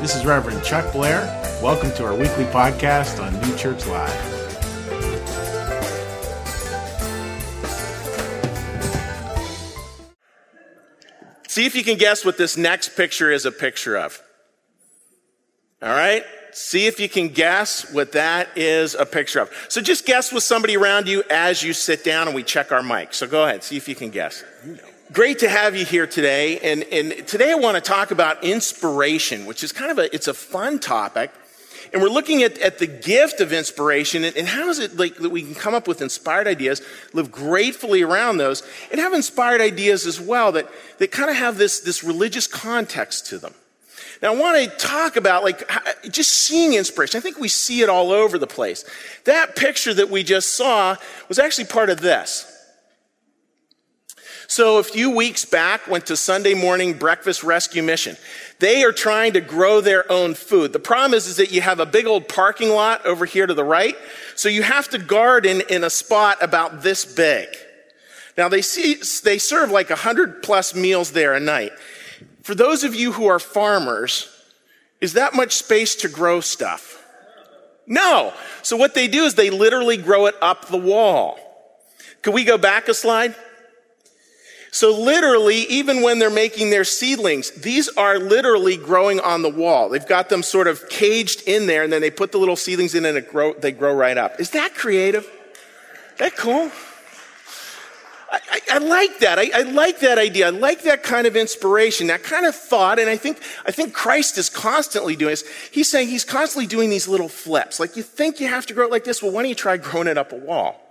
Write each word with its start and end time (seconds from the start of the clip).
This 0.00 0.14
is 0.14 0.26
Reverend 0.26 0.62
Chuck 0.62 0.92
Blair. 0.92 1.22
Welcome 1.62 1.90
to 1.92 2.04
our 2.04 2.14
weekly 2.14 2.44
podcast 2.44 3.20
on 3.20 3.32
New 3.40 3.56
Church 3.56 3.86
Live. 3.86 4.12
See 11.48 11.64
if 11.64 11.74
you 11.74 11.82
can 11.82 11.96
guess 11.96 12.26
what 12.26 12.36
this 12.36 12.58
next 12.58 12.90
picture 12.94 13.32
is 13.32 13.46
a 13.46 13.50
picture 13.50 13.96
of. 13.96 14.22
All 15.80 15.88
right? 15.88 16.24
See 16.52 16.86
if 16.86 17.00
you 17.00 17.08
can 17.08 17.28
guess 17.28 17.90
what 17.90 18.12
that 18.12 18.48
is 18.54 18.94
a 18.94 19.06
picture 19.06 19.40
of. 19.40 19.50
So 19.70 19.80
just 19.80 20.04
guess 20.04 20.30
with 20.30 20.42
somebody 20.42 20.76
around 20.76 21.08
you 21.08 21.22
as 21.30 21.62
you 21.62 21.72
sit 21.72 22.04
down 22.04 22.28
and 22.28 22.34
we 22.36 22.42
check 22.42 22.70
our 22.70 22.82
mic. 22.82 23.14
So 23.14 23.26
go 23.26 23.44
ahead, 23.44 23.64
see 23.64 23.78
if 23.78 23.88
you 23.88 23.94
can 23.94 24.10
guess. 24.10 24.44
Great 25.12 25.38
to 25.38 25.48
have 25.48 25.76
you 25.76 25.84
here 25.84 26.06
today. 26.06 26.58
And, 26.58 26.82
and 26.84 27.28
today 27.28 27.52
I 27.52 27.54
want 27.54 27.76
to 27.76 27.80
talk 27.80 28.10
about 28.10 28.42
inspiration, 28.42 29.46
which 29.46 29.62
is 29.62 29.70
kind 29.70 29.92
of 29.92 29.98
a, 29.98 30.12
it's 30.12 30.26
a 30.26 30.34
fun 30.34 30.80
topic. 30.80 31.30
And 31.92 32.02
we're 32.02 32.08
looking 32.08 32.42
at, 32.42 32.58
at 32.58 32.78
the 32.78 32.88
gift 32.88 33.40
of 33.40 33.52
inspiration 33.52 34.24
and, 34.24 34.36
and 34.36 34.48
how 34.48 34.68
is 34.68 34.80
it 34.80 34.96
like 34.96 35.14
that 35.18 35.30
we 35.30 35.42
can 35.42 35.54
come 35.54 35.74
up 35.74 35.86
with 35.86 36.02
inspired 36.02 36.48
ideas, 36.48 36.82
live 37.12 37.30
gratefully 37.30 38.02
around 38.02 38.38
those, 38.38 38.64
and 38.90 38.98
have 38.98 39.12
inspired 39.12 39.60
ideas 39.60 40.06
as 40.06 40.20
well 40.20 40.50
that, 40.52 40.68
that 40.98 41.12
kind 41.12 41.30
of 41.30 41.36
have 41.36 41.56
this, 41.56 41.78
this 41.80 42.02
religious 42.02 42.48
context 42.48 43.26
to 43.26 43.38
them. 43.38 43.54
Now, 44.22 44.32
I 44.32 44.36
want 44.36 44.58
to 44.58 44.76
talk 44.76 45.14
about 45.14 45.44
like 45.44 45.70
just 46.10 46.32
seeing 46.32 46.74
inspiration. 46.74 47.16
I 47.16 47.20
think 47.20 47.38
we 47.38 47.48
see 47.48 47.80
it 47.80 47.88
all 47.88 48.10
over 48.10 48.38
the 48.38 48.46
place. 48.48 48.84
That 49.22 49.54
picture 49.54 49.94
that 49.94 50.10
we 50.10 50.24
just 50.24 50.56
saw 50.56 50.96
was 51.28 51.38
actually 51.38 51.66
part 51.66 51.90
of 51.90 52.00
this. 52.00 52.55
So 54.48 54.78
a 54.78 54.84
few 54.84 55.10
weeks 55.10 55.44
back, 55.44 55.88
went 55.88 56.06
to 56.06 56.16
Sunday 56.16 56.54
morning 56.54 56.94
breakfast 56.94 57.42
rescue 57.42 57.82
mission. 57.82 58.16
They 58.60 58.84
are 58.84 58.92
trying 58.92 59.32
to 59.32 59.40
grow 59.40 59.80
their 59.80 60.10
own 60.10 60.34
food. 60.34 60.72
The 60.72 60.78
problem 60.78 61.14
is, 61.14 61.26
is 61.26 61.36
that 61.36 61.50
you 61.50 61.60
have 61.60 61.80
a 61.80 61.86
big 61.86 62.06
old 62.06 62.28
parking 62.28 62.70
lot 62.70 63.04
over 63.04 63.24
here 63.24 63.46
to 63.46 63.54
the 63.54 63.64
right. 63.64 63.96
So 64.36 64.48
you 64.48 64.62
have 64.62 64.88
to 64.90 64.98
garden 64.98 65.62
in 65.68 65.82
a 65.82 65.90
spot 65.90 66.38
about 66.40 66.82
this 66.82 67.04
big. 67.04 67.48
Now 68.38 68.48
they 68.48 68.62
see, 68.62 69.00
they 69.24 69.38
serve 69.38 69.70
like 69.70 69.90
a 69.90 69.96
hundred 69.96 70.42
plus 70.42 70.74
meals 70.74 71.12
there 71.12 71.34
a 71.34 71.40
night. 71.40 71.72
For 72.42 72.54
those 72.54 72.84
of 72.84 72.94
you 72.94 73.12
who 73.12 73.26
are 73.26 73.40
farmers, 73.40 74.28
is 75.00 75.14
that 75.14 75.34
much 75.34 75.54
space 75.54 75.96
to 75.96 76.08
grow 76.08 76.40
stuff? 76.40 77.02
No. 77.86 78.32
So 78.62 78.76
what 78.76 78.94
they 78.94 79.08
do 79.08 79.24
is 79.24 79.34
they 79.34 79.50
literally 79.50 79.96
grow 79.96 80.26
it 80.26 80.34
up 80.40 80.66
the 80.66 80.76
wall. 80.76 81.38
Could 82.22 82.34
we 82.34 82.44
go 82.44 82.58
back 82.58 82.88
a 82.88 82.94
slide? 82.94 83.34
So 84.70 84.98
literally, 84.98 85.60
even 85.68 86.02
when 86.02 86.18
they're 86.18 86.28
making 86.28 86.70
their 86.70 86.84
seedlings, 86.84 87.50
these 87.52 87.88
are 87.96 88.18
literally 88.18 88.76
growing 88.76 89.20
on 89.20 89.42
the 89.42 89.48
wall. 89.48 89.88
They've 89.88 90.06
got 90.06 90.28
them 90.28 90.42
sort 90.42 90.66
of 90.66 90.88
caged 90.88 91.42
in 91.46 91.66
there 91.66 91.82
and 91.82 91.92
then 91.92 92.02
they 92.02 92.10
put 92.10 92.32
the 92.32 92.38
little 92.38 92.56
seedlings 92.56 92.94
in 92.94 93.04
and 93.04 93.26
grow, 93.26 93.54
they 93.54 93.72
grow 93.72 93.94
right 93.94 94.18
up. 94.18 94.38
Is 94.38 94.50
that 94.50 94.74
creative? 94.74 95.24
Is 95.24 96.18
that 96.18 96.36
cool? 96.36 96.70
I, 98.30 98.40
I, 98.50 98.60
I 98.72 98.78
like 98.78 99.20
that. 99.20 99.38
I, 99.38 99.50
I, 99.54 99.62
like 99.62 100.00
that 100.00 100.18
idea. 100.18 100.48
I 100.48 100.50
like 100.50 100.82
that 100.82 101.02
kind 101.02 101.26
of 101.26 101.36
inspiration, 101.36 102.08
that 102.08 102.22
kind 102.22 102.44
of 102.44 102.54
thought. 102.54 102.98
And 102.98 103.08
I 103.08 103.16
think, 103.16 103.40
I 103.64 103.70
think 103.70 103.94
Christ 103.94 104.36
is 104.36 104.50
constantly 104.50 105.14
doing 105.14 105.32
this. 105.32 105.44
He's 105.70 105.90
saying 105.90 106.08
he's 106.08 106.24
constantly 106.24 106.66
doing 106.66 106.90
these 106.90 107.06
little 107.06 107.28
flips. 107.28 107.78
Like 107.78 107.96
you 107.96 108.02
think 108.02 108.40
you 108.40 108.48
have 108.48 108.66
to 108.66 108.74
grow 108.74 108.86
it 108.86 108.90
like 108.90 109.04
this. 109.04 109.22
Well, 109.22 109.30
why 109.30 109.42
don't 109.42 109.48
you 109.48 109.54
try 109.54 109.76
growing 109.76 110.08
it 110.08 110.18
up 110.18 110.32
a 110.32 110.36
wall? 110.36 110.85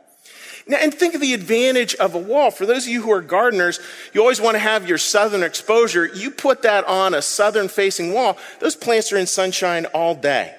Now, 0.67 0.77
and 0.77 0.91
think 0.91 1.13
of 1.13 1.21
the 1.21 1.33
advantage 1.33 1.93
of 1.95 2.15
a 2.15 2.19
wall. 2.19 2.49
For 2.49 2.65
those 2.65 2.85
of 2.85 2.89
you 2.89 3.03
who 3.03 3.11
are 3.11 3.21
gardeners, 3.21 3.79
you 4.13 4.21
always 4.21 4.41
want 4.41 4.55
to 4.55 4.59
have 4.59 4.89
your 4.89 4.97
southern 4.97 5.43
exposure. 5.43 6.07
You 6.07 6.31
put 6.31 6.63
that 6.63 6.85
on 6.85 7.13
a 7.13 7.21
southern 7.21 7.67
facing 7.67 8.13
wall, 8.13 8.37
those 8.59 8.75
plants 8.75 9.11
are 9.11 9.17
in 9.17 9.27
sunshine 9.27 9.85
all 9.87 10.15
day. 10.15 10.55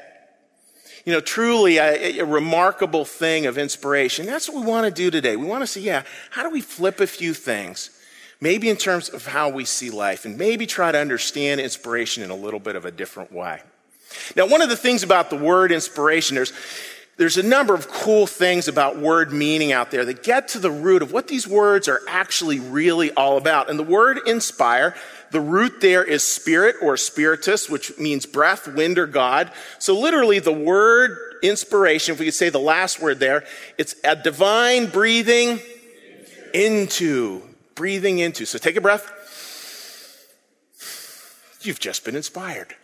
You 1.04 1.12
know, 1.12 1.20
truly 1.20 1.78
a, 1.78 2.18
a 2.18 2.24
remarkable 2.24 3.04
thing 3.04 3.46
of 3.46 3.58
inspiration. 3.58 4.26
That's 4.26 4.48
what 4.48 4.60
we 4.60 4.68
want 4.68 4.86
to 4.86 4.90
do 4.90 5.10
today. 5.10 5.36
We 5.36 5.46
want 5.46 5.62
to 5.62 5.66
see, 5.66 5.80
yeah, 5.80 6.02
how 6.30 6.42
do 6.42 6.50
we 6.50 6.60
flip 6.60 7.00
a 7.00 7.06
few 7.06 7.32
things? 7.32 7.90
Maybe 8.40 8.68
in 8.68 8.76
terms 8.76 9.08
of 9.08 9.26
how 9.26 9.48
we 9.48 9.64
see 9.64 9.90
life, 9.90 10.24
and 10.24 10.36
maybe 10.36 10.66
try 10.66 10.92
to 10.92 10.98
understand 10.98 11.60
inspiration 11.60 12.22
in 12.22 12.30
a 12.30 12.34
little 12.34 12.60
bit 12.60 12.76
of 12.76 12.84
a 12.84 12.90
different 12.90 13.32
way. 13.32 13.62
Now, 14.36 14.46
one 14.46 14.62
of 14.62 14.68
the 14.68 14.76
things 14.76 15.02
about 15.02 15.30
the 15.30 15.36
word 15.36 15.72
inspiration, 15.72 16.34
there's 16.34 16.52
there's 17.16 17.38
a 17.38 17.42
number 17.42 17.74
of 17.74 17.88
cool 17.88 18.26
things 18.26 18.68
about 18.68 18.98
word 18.98 19.32
meaning 19.32 19.72
out 19.72 19.90
there 19.90 20.04
that 20.04 20.22
get 20.22 20.48
to 20.48 20.58
the 20.58 20.70
root 20.70 21.00
of 21.00 21.12
what 21.12 21.28
these 21.28 21.48
words 21.48 21.88
are 21.88 22.02
actually 22.08 22.60
really 22.60 23.10
all 23.12 23.38
about. 23.38 23.70
And 23.70 23.78
the 23.78 23.84
word 23.84 24.18
inspire, 24.26 24.94
the 25.30 25.40
root 25.40 25.80
there 25.80 26.04
is 26.04 26.22
spirit 26.22 26.76
or 26.82 26.98
spiritus, 26.98 27.70
which 27.70 27.98
means 27.98 28.26
breath, 28.26 28.68
wind, 28.68 28.98
or 28.98 29.06
God. 29.06 29.50
So 29.78 29.98
literally 29.98 30.40
the 30.40 30.52
word 30.52 31.16
inspiration, 31.42 32.12
if 32.12 32.18
we 32.18 32.26
could 32.26 32.34
say 32.34 32.50
the 32.50 32.58
last 32.58 33.00
word 33.00 33.18
there, 33.18 33.44
it's 33.78 33.94
a 34.04 34.14
divine 34.14 34.86
breathing 34.86 35.58
into, 36.52 37.42
breathing 37.74 38.18
into. 38.18 38.44
So 38.44 38.58
take 38.58 38.76
a 38.76 38.80
breath. 38.82 39.12
You've 41.62 41.80
just 41.80 42.04
been 42.04 42.14
inspired. 42.14 42.74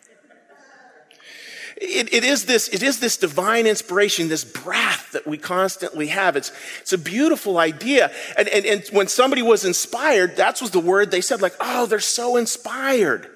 It, 1.84 2.14
it, 2.14 2.22
is 2.22 2.44
this, 2.46 2.68
it 2.68 2.80
is 2.84 3.00
this 3.00 3.16
divine 3.16 3.66
inspiration, 3.66 4.28
this 4.28 4.44
breath 4.44 5.10
that 5.12 5.26
we 5.26 5.36
constantly 5.36 6.06
have. 6.06 6.36
It's, 6.36 6.52
it's 6.80 6.92
a 6.92 6.98
beautiful 6.98 7.58
idea. 7.58 8.12
And, 8.38 8.48
and, 8.48 8.64
and 8.64 8.88
when 8.92 9.08
somebody 9.08 9.42
was 9.42 9.64
inspired, 9.64 10.36
that 10.36 10.60
was 10.60 10.70
the 10.70 10.78
word 10.78 11.10
they 11.10 11.20
said, 11.20 11.42
like, 11.42 11.56
oh, 11.58 11.86
they're 11.86 11.98
so 11.98 12.36
inspired. 12.36 13.28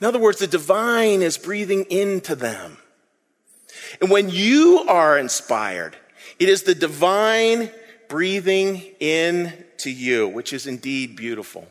In 0.00 0.06
other 0.08 0.18
words, 0.18 0.40
the 0.40 0.48
divine 0.48 1.22
is 1.22 1.38
breathing 1.38 1.84
into 1.84 2.34
them. 2.34 2.78
And 4.00 4.10
when 4.10 4.28
you 4.28 4.84
are 4.88 5.16
inspired, 5.16 5.96
it 6.40 6.48
is 6.48 6.64
the 6.64 6.74
divine 6.74 7.70
breathing 8.08 8.82
into 8.98 9.90
you, 9.90 10.26
which 10.26 10.52
is 10.52 10.66
indeed 10.66 11.14
beautiful. 11.14 11.68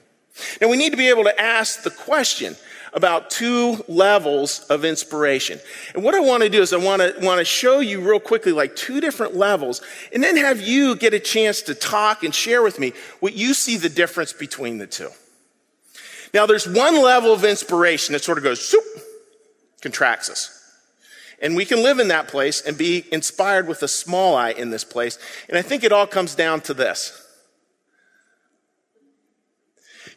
Now 0.62 0.70
we 0.70 0.78
need 0.78 0.92
to 0.92 0.98
be 0.98 1.10
able 1.10 1.26
to 1.26 1.40
ask 1.40 1.84
the 1.84 1.92
question, 1.92 2.56
about 2.94 3.30
two 3.30 3.84
levels 3.88 4.60
of 4.70 4.86
inspiration. 4.86 5.60
And 5.94 6.04
what 6.04 6.14
I 6.16 6.20
want 6.20 6.44
to 6.44 6.50
do 6.50 6.62
is 6.62 6.74
I 6.74 6.78
want 6.78 7.02
to, 7.02 7.16
want 7.26 7.40
to 7.40 7.46
show 7.46 7.80
you 7.80 8.02
real 8.02 8.20
quickly 8.20 8.52
like 8.52 8.76
two 8.76 9.02
different 9.02 9.36
levels 9.36 9.82
and 10.14 10.24
then 10.24 10.38
have 10.38 10.62
you 10.62 10.96
get 10.96 11.14
a 11.14 11.20
chance 11.20 11.62
to 11.64 11.76
talk 11.76 12.24
and 12.24 12.34
share 12.34 12.62
with 12.62 12.80
me 12.80 12.94
what 13.20 13.34
you 13.34 13.54
see 13.54 13.78
the 13.78 13.90
difference 13.90 14.32
between 14.32 14.78
the 14.78 14.88
two. 14.88 15.10
Now 16.34 16.46
there's 16.46 16.68
one 16.68 17.02
level 17.02 17.34
of 17.34 17.44
inspiration 17.44 18.14
that 18.14 18.24
sort 18.24 18.38
of 18.38 18.44
goes, 18.44 18.64
soup, 18.64 18.84
contracts 19.82 20.30
us. 20.30 20.60
And 21.42 21.56
we 21.56 21.66
can 21.66 21.84
live 21.84 22.00
in 22.00 22.08
that 22.08 22.30
place 22.30 22.62
and 22.62 22.78
be 22.78 23.06
inspired 23.12 23.68
with 23.68 23.84
a 23.84 23.88
small 23.88 24.36
eye 24.36 24.52
in 24.52 24.70
this 24.70 24.86
place. 24.86 25.20
And 25.50 25.58
I 25.58 25.62
think 25.62 25.84
it 25.84 25.92
all 25.92 26.08
comes 26.08 26.36
down 26.36 26.62
to 26.62 26.74
this. 26.74 27.20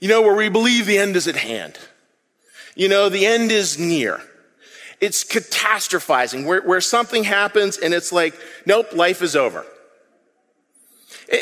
You 0.01 0.09
know, 0.09 0.23
where 0.23 0.37
we 0.37 0.49
believe 0.49 0.87
the 0.87 0.99
end 0.99 1.17
is 1.17 1.27
at 1.27 1.37
hand. 1.37 1.79
You 2.77 2.89
know, 2.89 3.09
the 3.09 3.27
end 3.27 3.51
is 3.51 3.79
near. 3.79 4.21
It's 5.01 5.25
catastrophizing 5.25 6.47
where, 6.47 6.63
where 6.63 6.81
something 6.81 7.25
happens 7.25 7.79
and 7.79 7.93
it's 7.93 8.13
like, 8.13 8.35
nope, 8.65 8.93
life 8.95 9.23
is 9.23 9.35
over. 9.35 9.67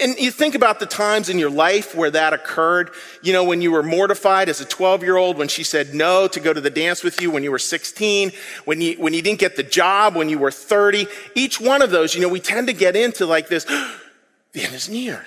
And 0.03 0.19
you 0.19 0.31
think 0.31 0.55
about 0.55 0.81
the 0.81 0.87
times 0.87 1.29
in 1.29 1.39
your 1.39 1.51
life 1.51 1.95
where 1.95 2.11
that 2.11 2.33
occurred. 2.33 2.91
You 3.23 3.35
know, 3.35 3.45
when 3.45 3.61
you 3.61 3.71
were 3.71 3.83
mortified 3.83 4.49
as 4.49 4.61
a 4.63 4.65
12 4.65 5.03
year 5.03 5.17
old, 5.17 5.37
when 5.37 5.49
she 5.49 5.63
said 5.63 5.93
no 5.93 6.27
to 6.29 6.41
go 6.41 6.55
to 6.55 6.61
the 6.61 6.71
dance 6.71 7.05
with 7.05 7.21
you 7.21 7.31
when 7.31 7.43
you 7.43 7.51
were 7.51 7.59
16, 7.59 8.33
when 8.65 8.81
you, 8.81 8.95
when 8.95 9.13
you 9.13 9.21
didn't 9.21 9.41
get 9.41 9.57
the 9.57 9.63
job 9.63 10.17
when 10.17 10.31
you 10.31 10.39
were 10.39 10.51
30. 10.51 11.07
Each 11.35 11.61
one 11.61 11.83
of 11.83 11.91
those, 11.91 12.15
you 12.15 12.23
know, 12.23 12.29
we 12.29 12.41
tend 12.41 12.69
to 12.69 12.73
get 12.73 12.97
into 12.97 13.27
like 13.27 13.49
this, 13.49 13.65
the 14.53 14.63
end 14.63 14.75
is 14.75 14.89
near. 14.89 15.27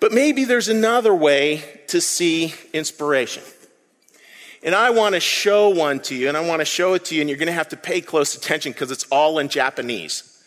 But 0.00 0.12
maybe 0.12 0.44
there's 0.44 0.68
another 0.68 1.14
way 1.14 1.62
to 1.88 2.00
see 2.00 2.54
inspiration. 2.72 3.44
And 4.62 4.74
I 4.74 4.90
want 4.90 5.14
to 5.14 5.20
show 5.20 5.68
one 5.68 6.00
to 6.00 6.14
you, 6.14 6.28
and 6.28 6.36
I 6.36 6.40
want 6.40 6.60
to 6.60 6.64
show 6.64 6.94
it 6.94 7.04
to 7.06 7.14
you, 7.14 7.20
and 7.20 7.30
you're 7.30 7.38
going 7.38 7.46
to 7.46 7.52
have 7.52 7.68
to 7.68 7.76
pay 7.76 8.00
close 8.00 8.34
attention 8.36 8.72
because 8.72 8.90
it's 8.90 9.04
all 9.04 9.38
in 9.38 9.48
Japanese. 9.48 10.42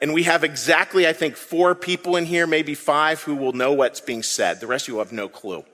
And 0.00 0.12
we 0.12 0.24
have 0.24 0.42
exactly, 0.42 1.06
I 1.06 1.12
think, 1.12 1.36
four 1.36 1.74
people 1.74 2.16
in 2.16 2.24
here, 2.24 2.46
maybe 2.46 2.74
five, 2.74 3.22
who 3.22 3.36
will 3.36 3.52
know 3.52 3.72
what's 3.72 4.00
being 4.00 4.22
said. 4.22 4.60
The 4.60 4.66
rest 4.66 4.84
of 4.84 4.88
you 4.88 4.94
will 4.94 5.04
have 5.04 5.12
no 5.12 5.28
clue. 5.28 5.64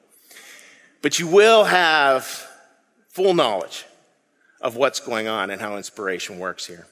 But 1.01 1.19
you 1.19 1.27
will 1.27 1.65
have 1.65 2.47
full 3.09 3.33
knowledge 3.33 3.87
of 4.61 4.77
what's 4.77 5.01
going 5.01 5.27
on 5.27 5.51
and 5.51 5.61
how 5.61 5.77
inspiration 5.77 6.39
works 6.39 6.67
here. 6.67 6.87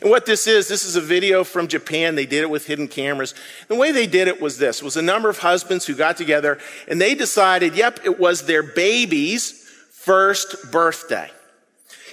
And 0.00 0.10
what 0.10 0.26
this 0.26 0.46
is, 0.46 0.68
this 0.68 0.84
is 0.84 0.96
a 0.96 1.00
video 1.00 1.44
from 1.44 1.68
Japan. 1.68 2.14
They 2.14 2.26
did 2.26 2.42
it 2.42 2.50
with 2.50 2.66
hidden 2.66 2.88
cameras. 2.88 3.34
The 3.68 3.74
way 3.74 3.92
they 3.92 4.06
did 4.06 4.26
it 4.26 4.40
was 4.40 4.58
this, 4.58 4.82
was 4.82 4.96
a 4.96 5.02
number 5.02 5.28
of 5.28 5.38
husbands 5.38 5.86
who 5.86 5.94
got 5.94 6.16
together 6.16 6.58
and 6.88 7.00
they 7.00 7.14
decided, 7.14 7.76
yep, 7.76 8.00
it 8.04 8.18
was 8.18 8.46
their 8.46 8.62
babies 8.62 9.65
first 10.06 10.70
birthday. 10.70 11.28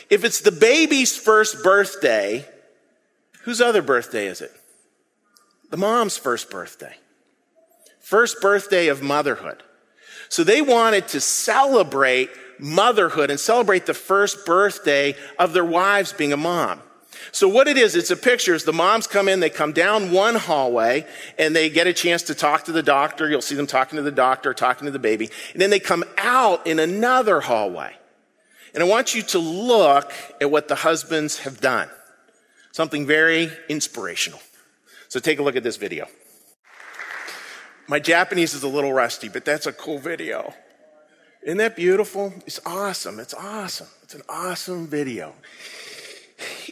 If 0.10 0.24
it's 0.24 0.42
the 0.42 0.52
baby's 0.52 1.16
first 1.16 1.64
birthday, 1.64 2.44
whose 3.44 3.62
other 3.62 3.84
birthday 3.84 4.26
is 4.26 4.42
it? 4.42 4.52
The 5.70 5.78
mom's 5.78 6.18
first 6.18 6.50
birthday. 6.50 6.96
First 8.00 8.42
birthday 8.42 8.88
of 8.88 9.04
motherhood. 9.04 9.62
So 10.28 10.44
they 10.44 10.60
wanted 10.60 11.08
to 11.10 11.22
celebrate 11.22 12.32
motherhood 12.58 13.30
and 13.30 13.40
celebrate 13.40 13.86
the 13.86 13.94
first 13.94 14.44
birthday 14.44 15.16
of 15.38 15.54
their 15.54 15.64
wives 15.64 16.14
being 16.14 16.34
a 16.34 16.38
mom. 16.38 16.82
So 17.34 17.48
what 17.48 17.68
it 17.68 17.78
is, 17.78 17.96
it's 17.96 18.12
a 18.12 18.16
picture. 18.16 18.54
As 18.54 18.64
the 18.64 18.72
moms 18.72 19.08
come 19.08 19.28
in, 19.28 19.40
they 19.40 19.50
come 19.50 19.74
down 19.74 20.12
one 20.12 20.36
hallway 20.36 21.08
and 21.40 21.56
they 21.56 21.68
get 21.68 21.88
a 21.88 21.94
chance 21.94 22.22
to 22.24 22.36
talk 22.36 22.66
to 22.66 22.72
the 22.72 22.84
doctor. 22.84 23.28
You'll 23.28 23.42
see 23.42 23.56
them 23.56 23.66
talking 23.66 23.98
to 23.98 24.04
the 24.04 24.12
doctor, 24.12 24.54
talking 24.54 24.86
to 24.86 24.92
the 24.92 25.00
baby. 25.00 25.32
And 25.52 25.60
then 25.60 25.72
they 25.72 25.80
come 25.80 26.04
out 26.20 26.68
in 26.68 26.78
another 26.78 27.42
hallway. 27.42 27.96
And 28.76 28.84
I 28.84 28.86
want 28.86 29.16
you 29.16 29.24
to 29.24 29.40
look 29.40 30.14
at 30.40 30.52
what 30.52 30.68
the 30.68 30.76
husbands 30.76 31.40
have 31.40 31.60
done. 31.60 31.90
Something 32.72 33.08
very 33.08 33.52
inspirational. 33.68 34.40
So 35.08 35.20
take 35.20 35.40
a 35.40 35.44
look 35.44 35.56
at 35.56 35.64
this 35.64 35.78
video. 35.78 36.08
My 37.88 38.00
Japanese 38.00 38.54
is 38.54 38.62
a 38.62 38.68
little 38.68 38.94
rusty, 38.94 39.28
but 39.28 39.44
that's 39.44 39.66
a 39.66 39.74
cool 39.74 39.98
video. 39.98 40.54
Isn't 41.42 41.58
that 41.58 41.76
beautiful? 41.76 42.32
It's 42.46 42.60
awesome. 42.64 43.20
It's 43.20 43.34
awesome. 43.34 43.88
It's 44.04 44.14
an 44.14 44.22
awesome 44.30 44.86
video. 44.86 45.34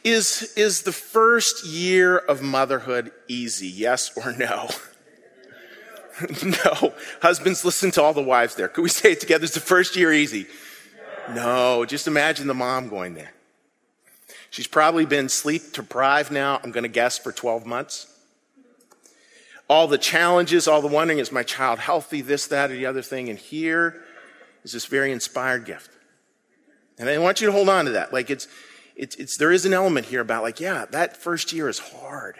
Is, 0.04 0.54
is 0.56 0.84
the 0.84 0.92
first 0.92 1.66
year 1.66 2.18
of 2.18 2.42
motherhood 2.42 3.12
easy? 3.28 3.68
Yes 3.68 4.12
or 4.16 4.32
no? 4.34 4.70
no. 6.44 6.94
Husbands, 7.22 7.66
listen 7.66 7.92
to 7.92 8.02
all 8.02 8.14
the 8.14 8.22
wives 8.22 8.56
there. 8.56 8.68
Could 8.68 8.84
we 8.84 8.90
say 8.90 9.14
it 9.14 9.20
together? 9.20 9.44
Is 9.44 9.54
the 9.54 9.60
first 9.60 9.96
year 9.96 10.14
easy? 10.14 10.48
No. 11.34 11.86
Just 11.86 12.08
imagine 12.08 12.48
the 12.48 12.54
mom 12.54 12.90
going 12.90 13.14
there. 13.14 13.32
She's 14.50 14.68
probably 14.68 15.06
been 15.06 15.30
sleep 15.30 15.72
deprived 15.72 16.32
now, 16.32 16.60
I'm 16.62 16.72
going 16.72 16.84
to 16.84 16.90
guess, 16.90 17.18
for 17.18 17.32
12 17.32 17.66
months. 17.66 18.08
All 19.70 19.88
the 19.88 19.98
challenges, 19.98 20.68
all 20.68 20.82
the 20.82 20.90
wondering, 20.90 21.20
is 21.20 21.32
my 21.32 21.44
child 21.44 21.80
healthy, 21.80 22.22
this, 22.22 22.48
that, 22.48 22.70
or 22.70 22.76
the 22.76 22.86
other 22.86 23.02
thing? 23.02 23.30
And 23.30 23.40
here 23.40 24.04
is 24.66 24.74
this 24.74 24.86
very 24.86 25.14
inspired 25.14 25.66
gift. 25.66 25.90
And 27.00 27.10
I 27.10 27.18
want 27.20 27.40
you 27.40 27.48
to 27.48 27.54
hold 27.54 27.70
on 27.70 27.86
to 27.86 27.92
that. 27.92 28.12
Like 28.12 28.30
it's, 28.30 28.50
it's, 28.96 29.16
it's, 29.16 29.38
there 29.38 29.52
is 29.52 29.66
an 29.66 29.74
element 29.74 30.08
here 30.08 30.22
about 30.22 30.44
like, 30.44 30.60
yeah, 30.60 30.86
that 30.92 31.18
first 31.18 31.54
year 31.54 31.70
is 31.70 31.80
hard 31.80 32.36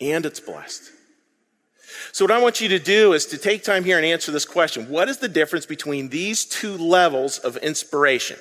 and 0.00 0.24
it's 0.24 0.40
blessed. 0.40 0.92
So 2.12 2.24
what 2.24 2.32
I 2.32 2.40
want 2.40 2.60
you 2.60 2.68
to 2.68 2.78
do 2.78 3.12
is 3.12 3.26
to 3.26 3.38
take 3.38 3.64
time 3.64 3.84
here 3.84 3.96
and 3.96 4.06
answer 4.06 4.30
this 4.30 4.44
question. 4.44 4.88
What 4.88 5.08
is 5.08 5.18
the 5.18 5.28
difference 5.28 5.66
between 5.66 6.10
these 6.10 6.44
two 6.44 6.76
levels 6.76 7.38
of 7.38 7.56
inspiration? 7.58 8.38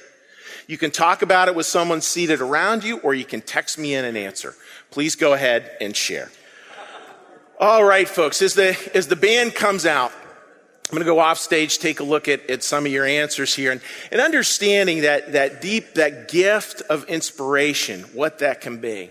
You 0.68 0.78
can 0.78 0.92
talk 0.92 1.22
about 1.22 1.48
it 1.48 1.56
with 1.56 1.66
someone 1.66 2.02
seated 2.02 2.42
around 2.42 2.84
you 2.84 3.00
or 3.00 3.14
you 3.14 3.25
can 3.25 3.42
text 3.42 3.78
me 3.78 3.96
in 3.96 4.04
an 4.04 4.18
answer. 4.18 4.54
Please 4.92 5.16
go 5.16 5.34
ahead 5.34 5.72
and 5.80 5.96
share. 5.96 6.30
All 7.60 7.84
right, 7.84 8.08
folks, 8.08 8.42
as 8.42 8.54
the, 8.54 8.78
as 8.94 9.08
the 9.08 9.16
band 9.16 9.56
comes 9.56 9.86
out, 9.86 10.12
I'm 10.89 10.95
going 10.95 11.06
to 11.06 11.12
go 11.12 11.19
off 11.19 11.38
stage, 11.38 11.80
take 11.80 12.00
a 12.00 12.04
look 12.04 12.30
at, 12.30 12.50
at 12.50 12.63
some 12.63 12.86
of 12.86 12.92
your 12.92 13.06
answers 13.06 13.54
here, 13.54 13.74
and, 13.74 13.81
and 14.10 14.22
understanding 14.22 15.01
that, 15.01 15.34
that 15.34 15.62
deep, 15.62 15.95
that 15.95 16.30
gift 16.30 16.81
of 16.84 17.04
inspiration, 17.10 18.04
what 18.13 18.39
that 18.39 18.62
can 18.62 18.80
be. 18.80 19.10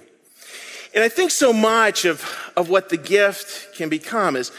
And 0.94 1.04
I 1.04 1.10
think 1.10 1.30
so 1.30 1.52
much 1.52 2.06
of, 2.06 2.24
of 2.56 2.70
what 2.70 2.88
the 2.88 2.96
gift 2.96 3.74
can 3.74 3.90
become 3.90 4.36
is, 4.36 4.52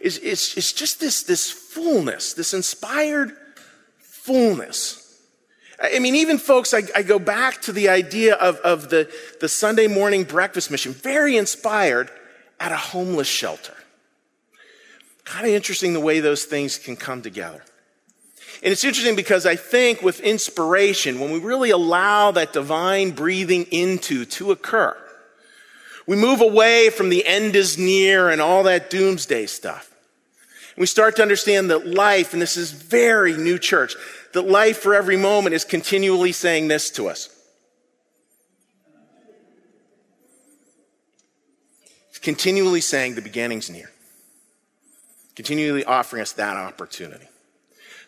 is, 0.00 0.18
is, 0.18 0.54
is 0.54 0.72
just 0.74 1.00
this, 1.00 1.22
this 1.22 1.50
fullness, 1.50 2.34
this 2.34 2.52
inspired 2.52 3.32
fullness. 3.98 5.18
I 5.82 5.98
mean, 5.98 6.14
even 6.14 6.36
folks, 6.36 6.74
I, 6.74 6.82
I 6.94 7.02
go 7.02 7.18
back 7.18 7.62
to 7.62 7.72
the 7.72 7.88
idea 7.88 8.34
of, 8.34 8.56
of 8.56 8.90
the, 8.90 9.10
the 9.40 9.48
Sunday 9.48 9.86
morning 9.86 10.24
breakfast 10.24 10.70
mission, 10.70 10.92
very 10.92 11.38
inspired 11.38 12.10
at 12.58 12.70
a 12.70 12.76
homeless 12.76 13.28
shelter. 13.28 13.72
Kind 15.30 15.46
of 15.46 15.52
interesting 15.52 15.92
the 15.92 16.00
way 16.00 16.18
those 16.18 16.42
things 16.42 16.76
can 16.76 16.96
come 16.96 17.22
together. 17.22 17.62
And 18.64 18.72
it's 18.72 18.82
interesting 18.82 19.14
because 19.14 19.46
I 19.46 19.54
think 19.54 20.02
with 20.02 20.18
inspiration, 20.18 21.20
when 21.20 21.30
we 21.30 21.38
really 21.38 21.70
allow 21.70 22.32
that 22.32 22.52
divine 22.52 23.12
breathing 23.12 23.62
into 23.70 24.24
to 24.24 24.50
occur, 24.50 24.96
we 26.04 26.16
move 26.16 26.40
away 26.40 26.90
from 26.90 27.10
the 27.10 27.24
end 27.24 27.54
is 27.54 27.78
near 27.78 28.28
and 28.28 28.40
all 28.40 28.64
that 28.64 28.90
doomsday 28.90 29.46
stuff. 29.46 29.94
We 30.76 30.86
start 30.86 31.14
to 31.16 31.22
understand 31.22 31.70
that 31.70 31.86
life, 31.86 32.32
and 32.32 32.42
this 32.42 32.56
is 32.56 32.72
very 32.72 33.36
new 33.36 33.56
church, 33.56 33.94
that 34.32 34.48
life 34.48 34.78
for 34.78 34.96
every 34.96 35.16
moment 35.16 35.54
is 35.54 35.64
continually 35.64 36.32
saying 36.32 36.66
this 36.66 36.90
to 36.90 37.08
us. 37.08 37.28
It's 42.08 42.18
continually 42.18 42.80
saying 42.80 43.14
the 43.14 43.22
beginning's 43.22 43.70
near 43.70 43.92
continually 45.40 45.82
offering 45.86 46.20
us 46.20 46.32
that 46.32 46.54
opportunity. 46.54 47.24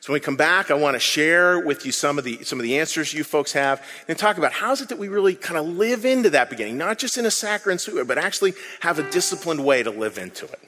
So 0.00 0.12
when 0.12 0.16
we 0.16 0.20
come 0.20 0.36
back, 0.36 0.70
I 0.70 0.74
want 0.74 0.96
to 0.96 1.00
share 1.00 1.58
with 1.58 1.86
you 1.86 1.92
some 1.92 2.18
of 2.18 2.24
the, 2.24 2.44
some 2.44 2.58
of 2.58 2.62
the 2.62 2.78
answers 2.78 3.14
you 3.14 3.24
folks 3.24 3.52
have 3.52 3.82
and 4.06 4.18
talk 4.18 4.36
about 4.36 4.52
how 4.52 4.72
is 4.72 4.82
it 4.82 4.90
that 4.90 4.98
we 4.98 5.08
really 5.08 5.34
kind 5.34 5.58
of 5.58 5.66
live 5.66 6.04
into 6.04 6.28
that 6.28 6.50
beginning, 6.50 6.76
not 6.76 6.98
just 6.98 7.16
in 7.16 7.24
a 7.24 7.30
saccharine 7.30 7.78
way, 7.94 8.02
but 8.02 8.18
actually 8.18 8.52
have 8.80 8.98
a 8.98 9.10
disciplined 9.10 9.64
way 9.64 9.82
to 9.82 9.90
live 9.90 10.18
into 10.18 10.44
it. 10.44 10.60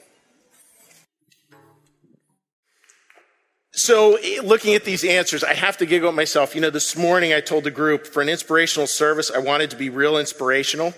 So, 3.71 4.15
eh, 4.15 4.41
looking 4.43 4.73
at 4.73 4.85
these 4.85 5.03
answers, 5.03 5.43
I 5.43 5.53
have 5.53 5.77
to 5.77 5.85
giggle 5.85 6.09
at 6.09 6.15
myself. 6.15 6.55
You 6.55 6.61
know, 6.61 6.71
this 6.71 6.97
morning 6.97 7.31
I 7.31 7.41
told 7.41 7.65
the 7.65 7.71
group 7.71 8.07
for 8.07 8.23
an 8.23 8.29
inspirational 8.29 8.87
service, 8.87 9.29
I 9.29 9.37
wanted 9.37 9.69
to 9.69 9.75
be 9.75 9.89
real 9.89 10.17
inspirational. 10.17 10.95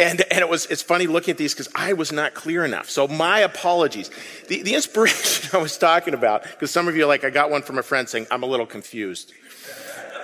And, 0.00 0.22
and 0.30 0.40
it 0.40 0.48
was, 0.48 0.64
it's 0.66 0.80
funny 0.80 1.06
looking 1.06 1.32
at 1.32 1.38
these 1.38 1.52
because 1.52 1.68
I 1.74 1.92
was 1.92 2.10
not 2.10 2.32
clear 2.32 2.64
enough. 2.64 2.88
So 2.88 3.06
my 3.06 3.40
apologies. 3.40 4.10
The, 4.48 4.62
the 4.62 4.74
inspiration 4.74 5.50
I 5.56 5.60
was 5.60 5.76
talking 5.76 6.14
about, 6.14 6.42
because 6.44 6.70
some 6.70 6.88
of 6.88 6.96
you 6.96 7.04
are 7.04 7.06
like, 7.06 7.22
I 7.22 7.28
got 7.28 7.50
one 7.50 7.60
from 7.60 7.78
a 7.78 7.82
friend 7.82 8.08
saying, 8.08 8.26
I'm 8.30 8.42
a 8.42 8.46
little 8.46 8.66
confused. 8.66 9.32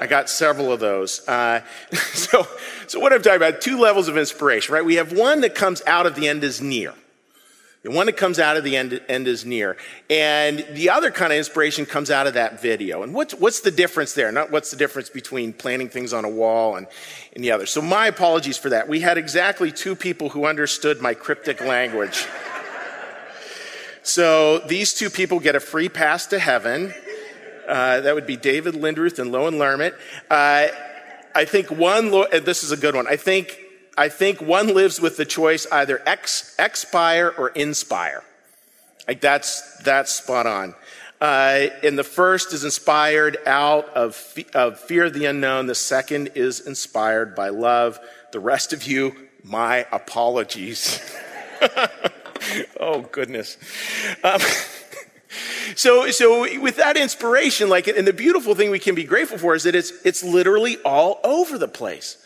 I 0.01 0.07
got 0.07 0.31
several 0.31 0.73
of 0.73 0.81
those. 0.81 1.27
Uh, 1.29 1.61
so, 1.93 2.49
so 2.87 3.01
what 3.01 3.13
I'm 3.13 3.21
talking 3.21 3.37
about, 3.37 3.61
two 3.61 3.79
levels 3.79 4.09
of 4.09 4.17
inspiration, 4.17 4.73
right? 4.73 4.85
We 4.85 4.95
have 4.95 5.13
one 5.13 5.43
that 5.43 5.55
comes 5.55 5.83
out 5.87 6.07
of 6.07 6.15
the 6.15 6.27
end 6.27 6.43
is 6.43 6.63
near. 6.63 6.95
The 7.87 7.93
one 7.93 8.07
that 8.07 8.17
comes 8.17 8.41
out 8.41 8.57
of 8.57 8.65
the 8.65 8.77
end, 8.77 9.01
end 9.09 9.29
is 9.29 9.47
near. 9.47 9.77
And 10.11 10.67
the 10.73 10.91
other 10.91 11.13
kind 11.13 11.33
of 11.33 11.39
inspiration 11.39 11.87
comes 11.87 12.11
out 12.11 12.27
of 12.27 12.35
that 12.35 12.61
video. 12.61 13.05
And 13.05 13.15
what's, 13.15 13.33
what's 13.33 13.61
the 13.61 13.71
difference 13.71 14.13
there? 14.15 14.33
Not 14.33 14.51
what's 14.51 14.73
the 14.73 14.77
difference 14.77 15.09
between 15.09 15.53
planting 15.53 15.89
things 15.89 16.13
on 16.13 16.25
a 16.25 16.29
wall 16.29 16.75
and, 16.75 16.89
and 17.33 17.45
the 17.45 17.53
other. 17.53 17.65
So 17.65 17.81
my 17.81 18.09
apologies 18.09 18.59
for 18.59 18.71
that. 18.71 18.89
We 18.89 18.99
had 18.99 19.19
exactly 19.19 19.71
two 19.71 19.95
people 19.95 20.31
who 20.31 20.47
understood 20.47 21.01
my 21.01 21.15
cryptic 21.15 21.61
language. 21.61 22.27
so 24.03 24.59
these 24.59 24.93
two 24.93 25.09
people 25.09 25.39
get 25.39 25.55
a 25.55 25.61
free 25.61 25.89
pass 25.89 26.27
to 26.27 26.41
heaven. 26.41 26.93
Uh, 27.69 28.01
that 28.01 28.17
would 28.17 28.27
be 28.27 28.37
David 28.37 28.75
Lindruth 28.75 29.21
and 29.21 29.31
Lowen 29.31 29.59
Lermit. 29.59 29.95
Uh, 30.29 30.75
I 31.37 31.45
think 31.45 31.71
one, 31.71 32.11
this 32.11 32.65
is 32.65 32.73
a 32.73 32.77
good 32.77 32.97
one. 32.97 33.07
I 33.07 33.15
think 33.15 33.61
I 33.97 34.09
think 34.09 34.41
one 34.41 34.75
lives 34.75 35.01
with 35.01 35.17
the 35.17 35.25
choice 35.25 35.67
either 35.73 36.03
ex, 36.07 36.55
expire 36.59 37.33
or 37.37 37.49
inspire. 37.51 38.23
Like 39.09 39.21
that's, 39.21 39.79
that's 39.79 40.13
spot 40.13 40.47
on. 40.47 40.75
Uh, 41.21 41.69
and 41.83 41.99
the 41.99 42.05
first 42.05 42.53
is 42.53 42.63
inspired 42.63 43.39
out 43.47 43.89
of, 43.91 44.37
of 44.55 44.79
fear 44.79 45.05
of 45.05 45.15
the 45.15 45.25
unknown. 45.25 45.67
The 45.67 45.75
second 45.75 46.33
is 46.35 46.61
inspired 46.61 47.35
by 47.35 47.49
love. 47.49 47.99
The 48.33 48.41
rest 48.41 48.75
of 48.75 48.85
you, 48.85 49.17
my 49.43 49.87
apologies. 49.93 51.01
oh 52.81 53.01
goodness. 53.13 53.57
Um, 54.23 54.41
so, 55.75 56.11
so 56.11 56.61
with 56.61 56.77
that 56.77 56.99
inspiration, 56.99 57.71
like, 57.71 57.89
and 57.89 58.07
the 58.07 58.13
beautiful 58.13 58.55
thing 58.55 58.71
we 58.71 58.79
can 58.79 58.95
be 58.95 59.05
grateful 59.05 59.39
for 59.39 59.55
is 59.55 59.63
that 59.63 59.75
it's, 59.75 59.93
it's 60.05 60.23
literally 60.23 60.77
all 60.85 61.19
over 61.25 61.57
the 61.57 61.69
place. 61.69 62.19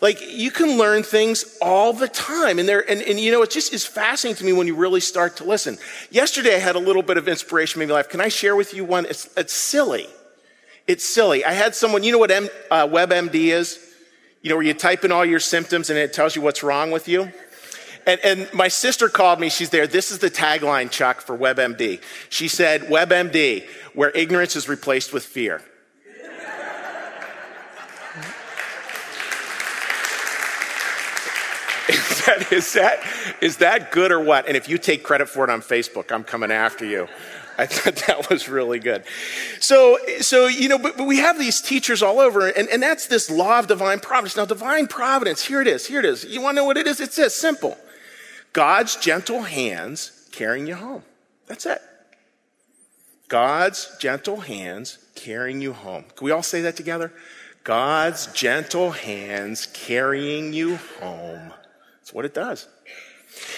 Like 0.00 0.20
you 0.34 0.50
can 0.50 0.78
learn 0.78 1.02
things 1.02 1.58
all 1.60 1.92
the 1.92 2.08
time. 2.08 2.58
And 2.58 2.68
there, 2.68 2.88
and, 2.88 3.02
and 3.02 3.20
you 3.20 3.30
know, 3.30 3.42
it 3.42 3.50
just 3.50 3.72
is 3.72 3.84
fascinating 3.84 4.38
to 4.38 4.44
me 4.44 4.52
when 4.52 4.66
you 4.66 4.74
really 4.74 5.00
start 5.00 5.36
to 5.36 5.44
listen. 5.44 5.78
Yesterday 6.10 6.54
I 6.54 6.58
had 6.58 6.76
a 6.76 6.80
little 6.80 7.02
bit 7.02 7.18
of 7.18 7.28
inspiration 7.28 7.82
in 7.82 7.88
my 7.88 7.94
life. 7.94 8.08
Can 8.08 8.20
I 8.20 8.28
share 8.28 8.56
with 8.56 8.72
you 8.72 8.84
one? 8.84 9.04
It's, 9.06 9.28
it's 9.36 9.52
silly. 9.52 10.06
It's 10.86 11.04
silly. 11.04 11.44
I 11.44 11.52
had 11.52 11.74
someone, 11.74 12.02
you 12.02 12.12
know 12.12 12.18
what 12.18 12.30
M, 12.30 12.48
uh, 12.70 12.86
WebMD 12.86 13.34
is? 13.52 13.78
You 14.42 14.48
know, 14.48 14.56
where 14.56 14.64
you 14.64 14.72
type 14.72 15.04
in 15.04 15.12
all 15.12 15.24
your 15.24 15.40
symptoms 15.40 15.90
and 15.90 15.98
it 15.98 16.14
tells 16.14 16.34
you 16.34 16.40
what's 16.40 16.62
wrong 16.62 16.90
with 16.90 17.06
you? 17.06 17.30
And, 18.06 18.18
and, 18.24 18.52
my 18.54 18.68
sister 18.68 19.10
called 19.10 19.38
me. 19.38 19.50
She's 19.50 19.68
there. 19.68 19.86
This 19.86 20.10
is 20.10 20.18
the 20.18 20.30
tagline, 20.30 20.90
Chuck, 20.90 21.20
for 21.20 21.36
WebMD. 21.36 22.00
She 22.30 22.48
said, 22.48 22.82
WebMD, 22.84 23.68
where 23.94 24.10
ignorance 24.10 24.56
is 24.56 24.68
replaced 24.70 25.12
with 25.12 25.24
fear. 25.24 25.62
is, 31.94 32.24
that, 32.26 32.52
is, 32.52 32.72
that, 32.74 33.36
is 33.40 33.56
that 33.58 33.90
good 33.90 34.12
or 34.12 34.20
what? 34.20 34.46
And 34.46 34.56
if 34.56 34.68
you 34.68 34.78
take 34.78 35.02
credit 35.02 35.28
for 35.28 35.44
it 35.44 35.50
on 35.50 35.60
Facebook, 35.60 36.12
I'm 36.12 36.24
coming 36.24 36.50
after 36.50 36.84
you. 36.84 37.08
I 37.58 37.66
thought 37.66 37.96
that 38.06 38.30
was 38.30 38.48
really 38.48 38.78
good. 38.78 39.04
So, 39.60 39.98
so 40.20 40.46
you 40.46 40.68
know, 40.68 40.78
but, 40.78 40.96
but 40.96 41.06
we 41.06 41.18
have 41.18 41.38
these 41.38 41.60
teachers 41.60 42.02
all 42.02 42.18
over, 42.18 42.48
and, 42.48 42.68
and 42.68 42.82
that's 42.82 43.06
this 43.06 43.30
law 43.30 43.58
of 43.58 43.66
divine 43.66 44.00
providence. 44.00 44.36
Now, 44.36 44.46
divine 44.46 44.86
providence, 44.86 45.44
here 45.44 45.60
it 45.60 45.66
is, 45.66 45.86
here 45.86 45.98
it 45.98 46.06
is. 46.06 46.24
You 46.24 46.40
want 46.40 46.56
to 46.56 46.62
know 46.62 46.64
what 46.64 46.76
it 46.76 46.86
is? 46.86 47.00
It's 47.00 47.16
this 47.16 47.36
simple 47.36 47.76
God's 48.52 48.96
gentle 48.96 49.42
hands 49.42 50.28
carrying 50.32 50.66
you 50.66 50.74
home. 50.74 51.02
That's 51.46 51.66
it. 51.66 51.82
God's 53.28 53.96
gentle 54.00 54.40
hands 54.40 54.98
carrying 55.14 55.60
you 55.60 55.72
home. 55.72 56.04
Can 56.16 56.24
we 56.24 56.30
all 56.32 56.42
say 56.42 56.62
that 56.62 56.76
together? 56.76 57.12
God's 57.62 58.26
gentle 58.28 58.90
hands 58.90 59.66
carrying 59.66 60.52
you 60.52 60.76
home. 61.00 61.52
That's 62.10 62.16
what 62.16 62.24
it 62.24 62.34
does. 62.34 62.66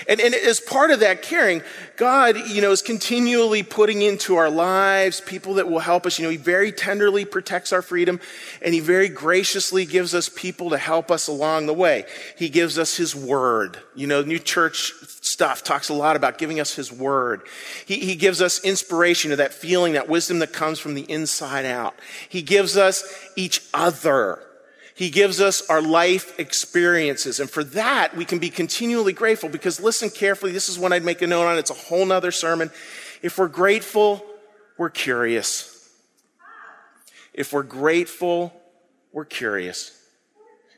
And, 0.07 0.21
and 0.21 0.35
as 0.35 0.61
part 0.61 0.91
of 0.91 1.01
that 1.01 1.23
caring, 1.23 1.63
God, 1.97 2.37
you 2.37 2.61
know, 2.61 2.71
is 2.71 2.83
continually 2.83 3.63
putting 3.63 4.03
into 4.03 4.37
our 4.37 4.51
lives 4.51 5.23
people 5.23 5.55
that 5.55 5.71
will 5.71 5.79
help 5.79 6.05
us. 6.05 6.19
You 6.19 6.27
know, 6.27 6.31
He 6.31 6.37
very 6.37 6.71
tenderly 6.71 7.25
protects 7.25 7.73
our 7.73 7.81
freedom 7.81 8.21
and 8.61 8.75
He 8.75 8.81
very 8.81 9.09
graciously 9.09 9.87
gives 9.87 10.15
us 10.15 10.29
people 10.29 10.69
to 10.69 10.77
help 10.77 11.11
us 11.11 11.29
along 11.29 11.65
the 11.65 11.73
way. 11.73 12.05
He 12.37 12.51
gives 12.51 12.79
us 12.79 12.95
His 12.95 13.17
Word. 13.17 13.79
You 13.95 14.07
know, 14.07 14.21
New 14.21 14.39
Church 14.39 14.93
stuff 15.23 15.65
talks 15.65 15.89
a 15.89 15.95
lot 15.95 16.15
about 16.15 16.37
giving 16.37 16.61
us 16.61 16.75
His 16.75 16.93
Word. 16.93 17.41
He, 17.87 18.01
he 18.01 18.17
gives 18.17 18.43
us 18.43 18.63
inspiration 18.63 19.33
of 19.33 19.39
that 19.39 19.55
feeling, 19.55 19.95
that 19.95 20.11
wisdom 20.11 20.41
that 20.41 20.53
comes 20.53 20.79
from 20.79 20.93
the 20.93 21.11
inside 21.11 21.65
out. 21.65 21.95
He 22.29 22.43
gives 22.43 22.77
us 22.77 23.03
each 23.35 23.63
other. 23.73 24.41
He 25.03 25.11
gives 25.11 25.41
us 25.41 25.69
our 25.69 25.83
life 25.83 26.39
experiences. 26.39 27.41
And 27.41 27.51
for 27.51 27.65
that, 27.65 28.17
we 28.17 28.25
can 28.25 28.39
be 28.39 28.51
continually 28.51 29.13
grateful 29.13 29.49
because 29.49 29.81
listen 29.81 30.11
carefully. 30.11 30.53
This 30.53 30.69
is 30.69 30.79
one 30.79 30.93
I'd 30.93 31.03
make 31.03 31.23
a 31.23 31.27
note 31.27 31.45
on. 31.45 31.59
It's 31.59 31.73
a 31.73 31.75
whole 31.75 32.07
nother 32.07 32.31
sermon. 32.31 32.71
If 33.21 33.37
we're 33.37 33.49
grateful, 33.49 34.25
we're 34.79 34.91
curious. 34.91 35.91
If 37.35 37.53
we're 37.53 37.65
grateful, 37.65 38.53
we're 39.13 39.25
curious. 39.25 39.91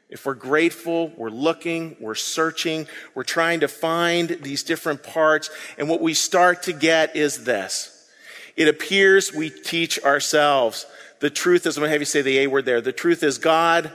If 0.08 0.24
we're 0.24 0.32
grateful, 0.32 1.12
we're 1.18 1.28
looking, 1.28 1.94
we're 2.00 2.14
searching, 2.14 2.86
we're 3.14 3.24
trying 3.24 3.60
to 3.60 3.68
find 3.68 4.30
these 4.40 4.62
different 4.62 5.02
parts. 5.02 5.50
And 5.76 5.86
what 5.86 6.00
we 6.00 6.14
start 6.14 6.62
to 6.62 6.72
get 6.72 7.14
is 7.14 7.44
this. 7.44 8.08
It 8.56 8.68
appears 8.68 9.34
we 9.34 9.50
teach 9.50 10.02
ourselves. 10.02 10.86
The 11.20 11.28
truth 11.28 11.66
is, 11.66 11.76
I'm 11.76 11.82
going 11.82 11.88
to 11.88 11.92
have 11.92 12.00
you 12.00 12.06
say 12.06 12.22
the 12.22 12.38
A 12.38 12.46
word 12.46 12.64
there. 12.64 12.80
The 12.80 12.90
truth 12.90 13.22
is 13.22 13.36
God 13.36 13.92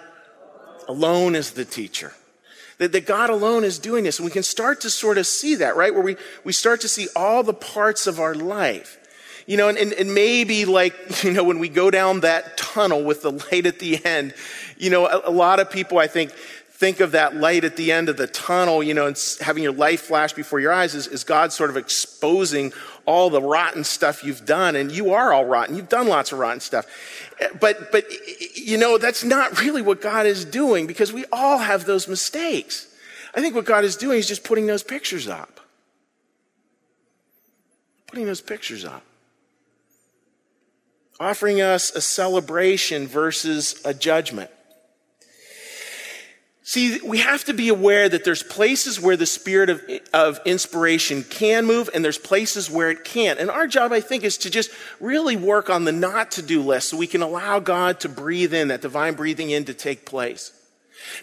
alone 0.89 1.35
is 1.35 1.51
the 1.51 1.63
teacher. 1.63 2.11
That, 2.79 2.91
that 2.93 3.05
God 3.05 3.29
alone 3.29 3.63
is 3.63 3.77
doing 3.77 4.03
this. 4.03 4.19
And 4.19 4.25
we 4.25 4.31
can 4.31 4.43
start 4.43 4.81
to 4.81 4.89
sort 4.89 5.17
of 5.17 5.27
see 5.27 5.55
that, 5.55 5.75
right? 5.75 5.93
Where 5.93 6.03
we, 6.03 6.17
we 6.43 6.51
start 6.51 6.81
to 6.81 6.89
see 6.89 7.07
all 7.15 7.43
the 7.43 7.53
parts 7.53 8.07
of 8.07 8.19
our 8.19 8.33
life. 8.35 8.97
You 9.45 9.57
know, 9.57 9.67
and, 9.69 9.77
and, 9.77 9.93
and 9.93 10.13
maybe 10.13 10.65
like, 10.65 10.95
you 11.23 11.31
know, 11.31 11.43
when 11.43 11.59
we 11.59 11.69
go 11.69 11.91
down 11.91 12.21
that 12.21 12.57
tunnel 12.57 13.03
with 13.03 13.21
the 13.21 13.31
light 13.31 13.65
at 13.65 13.79
the 13.79 14.03
end, 14.03 14.33
you 14.77 14.89
know, 14.89 15.05
a, 15.05 15.29
a 15.29 15.31
lot 15.31 15.59
of 15.59 15.69
people, 15.69 15.99
I 15.99 16.07
think, 16.07 16.31
think 16.31 17.01
of 17.01 17.11
that 17.11 17.35
light 17.35 17.65
at 17.65 17.75
the 17.75 17.91
end 17.91 18.07
of 18.07 18.15
the 18.15 18.27
tunnel, 18.27 18.81
you 18.81 18.93
know, 18.93 19.05
and 19.05 19.21
having 19.41 19.61
your 19.61 19.73
life 19.73 20.03
flash 20.03 20.31
before 20.31 20.61
your 20.61 20.71
eyes 20.71 20.95
is, 20.95 21.07
is 21.07 21.25
God 21.25 21.51
sort 21.51 21.69
of 21.69 21.75
exposing 21.75 22.71
all 23.05 23.29
the 23.29 23.41
rotten 23.41 23.83
stuff 23.83 24.23
you've 24.23 24.45
done. 24.45 24.77
And 24.77 24.89
you 24.89 25.13
are 25.13 25.33
all 25.33 25.43
rotten. 25.43 25.75
You've 25.75 25.89
done 25.89 26.07
lots 26.07 26.31
of 26.31 26.39
rotten 26.39 26.61
stuff. 26.61 26.85
But, 27.59 27.91
but, 27.91 28.05
you 28.55 28.77
know, 28.77 28.97
that's 28.97 29.23
not 29.23 29.61
really 29.61 29.81
what 29.81 30.01
God 30.01 30.25
is 30.25 30.43
doing 30.43 30.87
because 30.87 31.13
we 31.13 31.25
all 31.31 31.57
have 31.57 31.85
those 31.85 32.07
mistakes. 32.07 32.87
I 33.33 33.41
think 33.41 33.55
what 33.55 33.65
God 33.65 33.85
is 33.85 33.95
doing 33.95 34.19
is 34.19 34.27
just 34.27 34.43
putting 34.43 34.67
those 34.67 34.83
pictures 34.83 35.27
up. 35.27 35.59
Putting 38.07 38.25
those 38.25 38.41
pictures 38.41 38.83
up. 38.83 39.03
Offering 41.19 41.61
us 41.61 41.95
a 41.95 42.01
celebration 42.01 43.07
versus 43.07 43.79
a 43.85 43.93
judgment. 43.93 44.49
See, 46.69 47.01
we 47.01 47.17
have 47.17 47.45
to 47.45 47.53
be 47.55 47.69
aware 47.69 48.07
that 48.07 48.23
there's 48.23 48.43
places 48.43 48.99
where 48.99 49.17
the 49.17 49.25
spirit 49.25 49.71
of, 49.71 49.81
of 50.13 50.39
inspiration 50.45 51.23
can 51.23 51.65
move 51.65 51.89
and 51.95 52.05
there's 52.05 52.19
places 52.19 52.69
where 52.69 52.91
it 52.91 53.03
can't. 53.03 53.39
And 53.39 53.49
our 53.49 53.65
job, 53.65 53.91
I 53.91 54.01
think, 54.01 54.23
is 54.23 54.37
to 54.37 54.51
just 54.51 54.69
really 54.99 55.35
work 55.35 55.71
on 55.71 55.85
the 55.85 55.91
not 55.91 56.29
to 56.33 56.43
do 56.43 56.61
list 56.61 56.89
so 56.89 56.97
we 56.97 57.07
can 57.07 57.23
allow 57.23 57.57
God 57.57 57.99
to 58.01 58.07
breathe 58.07 58.53
in, 58.53 58.67
that 58.67 58.83
divine 58.83 59.15
breathing 59.15 59.49
in 59.49 59.65
to 59.65 59.73
take 59.73 60.05
place. 60.05 60.51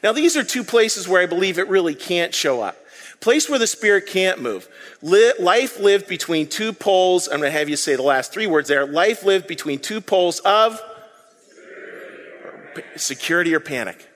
Now, 0.03 0.11
these 0.11 0.37
are 0.37 0.43
two 0.43 0.65
places 0.65 1.07
where 1.07 1.23
I 1.23 1.27
believe 1.27 1.61
it 1.61 1.69
really 1.69 1.95
can't 1.95 2.35
show 2.35 2.61
up. 2.61 2.77
Place 3.21 3.49
where 3.49 3.61
the 3.61 3.69
spirit 3.69 4.09
can't 4.09 4.43
move. 4.43 4.67
Life 5.01 5.79
lived 5.79 6.09
between 6.09 6.49
two 6.49 6.73
poles. 6.73 7.29
I'm 7.29 7.39
going 7.39 7.53
to 7.53 7.57
have 7.57 7.69
you 7.69 7.77
say 7.77 7.95
the 7.95 8.03
last 8.03 8.33
three 8.33 8.49
words 8.49 8.67
there. 8.67 8.85
Life 8.85 9.23
lived 9.23 9.47
between 9.47 9.79
two 9.79 10.01
poles 10.01 10.41
of 10.41 10.83
security 12.97 13.55
or 13.55 13.61
panic. 13.61 14.09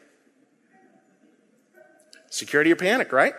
Security 2.31 2.73
or 2.73 2.77
panic, 2.77 3.13
right? 3.13 3.35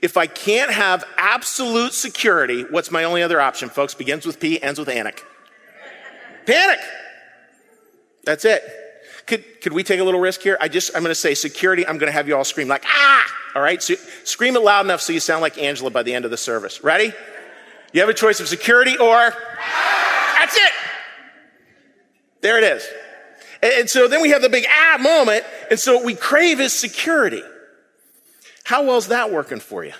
If 0.00 0.16
I 0.16 0.26
can't 0.26 0.70
have 0.70 1.04
absolute 1.16 1.94
security, 1.94 2.62
what's 2.62 2.90
my 2.90 3.04
only 3.04 3.22
other 3.22 3.40
option, 3.40 3.70
folks? 3.70 3.94
Begins 3.94 4.26
with 4.26 4.38
P, 4.38 4.62
ends 4.62 4.78
with 4.78 4.88
anic. 4.88 5.24
Panic. 6.46 6.78
That's 8.24 8.44
it. 8.44 8.62
Could, 9.26 9.62
could 9.62 9.72
we 9.72 9.82
take 9.82 10.00
a 10.00 10.04
little 10.04 10.20
risk 10.20 10.42
here? 10.42 10.58
I 10.60 10.68
just, 10.68 10.94
I'm 10.94 11.02
going 11.02 11.10
to 11.10 11.14
say 11.14 11.34
security. 11.34 11.86
I'm 11.86 11.96
going 11.96 12.08
to 12.08 12.12
have 12.12 12.28
you 12.28 12.36
all 12.36 12.44
scream 12.44 12.68
like, 12.68 12.84
ah! 12.86 13.24
All 13.54 13.62
right. 13.62 13.82
So 13.82 13.94
scream 14.24 14.56
it 14.56 14.62
loud 14.62 14.84
enough 14.84 15.00
so 15.00 15.14
you 15.14 15.20
sound 15.20 15.40
like 15.40 15.56
Angela 15.56 15.90
by 15.90 16.02
the 16.02 16.12
end 16.12 16.26
of 16.26 16.30
the 16.30 16.36
service. 16.36 16.84
Ready? 16.84 17.12
You 17.94 18.00
have 18.00 18.10
a 18.10 18.14
choice 18.14 18.40
of 18.40 18.48
security 18.48 18.98
or, 18.98 19.32
that's 20.38 20.56
it. 20.56 20.72
There 22.42 22.58
it 22.58 22.64
is. 22.64 22.86
And, 23.62 23.72
and 23.72 23.90
so 23.90 24.06
then 24.06 24.20
we 24.20 24.30
have 24.30 24.42
the 24.42 24.50
big 24.50 24.66
ah 24.68 24.98
moment. 25.00 25.44
And 25.70 25.80
so 25.80 25.94
what 25.94 26.04
we 26.04 26.14
crave 26.14 26.60
is 26.60 26.78
security. 26.78 27.42
How 28.64 28.84
well 28.84 28.96
is 28.96 29.08
that 29.08 29.30
working 29.30 29.60
for 29.60 29.84
you? 29.84 29.92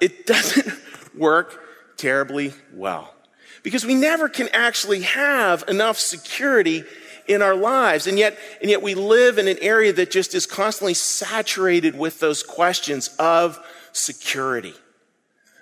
It 0.00 0.26
doesn't 0.26 0.72
work 1.16 1.60
terribly 1.96 2.52
well 2.72 3.14
because 3.62 3.84
we 3.84 3.94
never 3.94 4.28
can 4.28 4.48
actually 4.52 5.02
have 5.02 5.64
enough 5.68 5.98
security 5.98 6.84
in 7.28 7.42
our 7.42 7.54
lives. 7.54 8.06
And 8.06 8.18
yet, 8.18 8.36
and 8.60 8.70
yet 8.70 8.82
we 8.82 8.94
live 8.94 9.38
in 9.38 9.46
an 9.46 9.58
area 9.60 9.92
that 9.92 10.10
just 10.10 10.34
is 10.34 10.46
constantly 10.46 10.94
saturated 10.94 11.96
with 11.96 12.18
those 12.18 12.42
questions 12.42 13.08
of 13.18 13.58
security, 13.92 14.74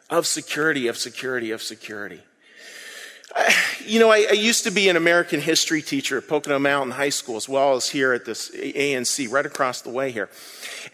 of 0.09 0.27
security, 0.27 0.87
of 0.87 0.97
security, 0.97 1.51
of 1.51 1.63
security. 1.63 2.23
You 3.89 3.99
know, 3.99 4.11
I, 4.11 4.27
I, 4.29 4.35
used 4.35 4.65
to 4.65 4.71
be 4.71 4.91
an 4.91 4.97
American 4.97 5.41
history 5.41 5.81
teacher 5.81 6.19
at 6.19 6.29
Pocono 6.29 6.59
Mountain 6.59 6.91
High 6.91 7.09
School, 7.09 7.37
as 7.37 7.49
well 7.49 7.75
as 7.75 7.89
here 7.89 8.13
at 8.13 8.27
this 8.27 8.51
ANC, 8.51 9.31
right 9.31 9.47
across 9.47 9.81
the 9.81 9.89
way 9.89 10.11
here. 10.11 10.29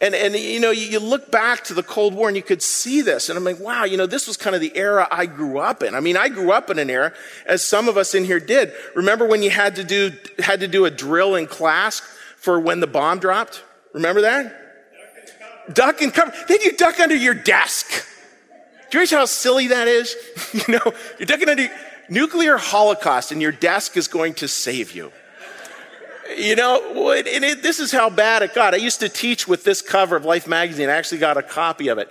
And, 0.01 0.15
and 0.15 0.33
you 0.37 0.61
know, 0.61 0.71
you, 0.71 0.87
you 0.87 1.01
look 1.01 1.29
back 1.29 1.65
to 1.65 1.75
the 1.75 1.83
Cold 1.83 2.15
War 2.15 2.29
and 2.29 2.37
you 2.37 2.43
could 2.43 2.63
see 2.63 3.03
this. 3.03 3.29
And 3.29 3.37
I'm 3.37 3.43
like, 3.43 3.59
wow, 3.59 3.83
you 3.83 3.97
know, 3.97 4.07
this 4.07 4.29
was 4.29 4.37
kind 4.37 4.55
of 4.55 4.61
the 4.61 4.77
era 4.77 5.09
I 5.11 5.27
grew 5.27 5.59
up 5.59 5.83
in. 5.83 5.97
I 5.97 5.99
mean, 5.99 6.17
I 6.17 6.29
grew 6.29 6.53
up 6.53 6.71
in 6.71 6.79
an 6.79 6.89
era, 6.89 7.13
as 7.47 7.65
some 7.65 7.89
of 7.89 7.97
us 7.97 8.15
in 8.15 8.25
here 8.25 8.39
did. 8.39 8.73
Remember 8.95 9.27
when 9.27 9.43
you 9.43 9.51
had 9.51 9.75
to 9.75 9.83
do, 9.83 10.13
had 10.39 10.61
to 10.61 10.69
do 10.69 10.85
a 10.85 10.91
drill 10.91 11.35
in 11.35 11.49
class 11.49 12.01
for 12.37 12.61
when 12.61 12.79
the 12.79 12.87
bomb 12.87 13.19
dropped? 13.19 13.65
Remember 13.93 14.21
that? 14.21 15.75
Duck 15.75 16.01
and 16.01 16.15
cover. 16.15 16.33
Then 16.47 16.59
you 16.63 16.77
duck 16.77 17.01
under 17.01 17.17
your 17.17 17.35
desk. 17.35 18.07
Do 18.91 18.99
you 18.99 19.01
realize 19.01 19.11
how 19.11 19.25
silly 19.25 19.69
that 19.69 19.89
is? 19.89 20.15
you 20.53 20.75
know, 20.75 20.93
you're 21.19 21.27
ducking 21.27 21.49
under 21.49 21.69
nuclear 22.09 22.57
holocaust 22.57 23.33
and 23.33 23.41
your 23.41 23.53
desk 23.53 23.97
is 23.97 24.09
going 24.09 24.35
to 24.35 24.49
save 24.49 24.93
you. 24.93 25.13
You 26.37 26.57
know, 26.57 27.13
it, 27.13 27.63
this 27.63 27.81
is 27.81 27.93
how 27.93 28.11
bad 28.11 28.43
it 28.43 28.55
got. 28.55 28.75
I 28.75 28.79
used 28.79 29.01
to 29.01 29.09
teach 29.09 29.47
with 29.47 29.65
this 29.65 29.83
cover 29.83 30.17
of 30.17 30.25
Life 30.25 30.49
magazine. 30.49 30.89
I 30.89 30.93
actually 30.93 31.19
got 31.19 31.37
a 31.37 31.43
copy 31.43 31.89
of 31.89 31.99
it. 31.99 32.11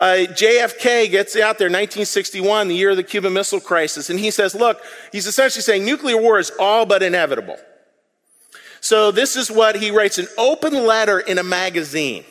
Uh, 0.00 0.26
JFK 0.30 1.08
gets 1.12 1.36
out 1.36 1.58
there, 1.58 1.68
1961, 1.68 2.66
the 2.66 2.74
year 2.74 2.90
of 2.90 2.96
the 2.96 3.04
Cuban 3.04 3.32
Missile 3.32 3.60
Crisis, 3.60 4.10
and 4.10 4.18
he 4.18 4.32
says, 4.32 4.52
look, 4.52 4.82
he's 5.12 5.28
essentially 5.28 5.62
saying 5.62 5.84
nuclear 5.84 6.20
war 6.20 6.40
is 6.40 6.50
all 6.58 6.84
but 6.84 7.04
inevitable. 7.04 7.56
So 8.80 9.12
this 9.12 9.36
is 9.36 9.48
what 9.48 9.76
he 9.76 9.92
writes, 9.92 10.18
an 10.18 10.26
open 10.36 10.74
letter 10.74 11.20
in 11.20 11.38
a 11.38 11.44
magazine. 11.44 12.24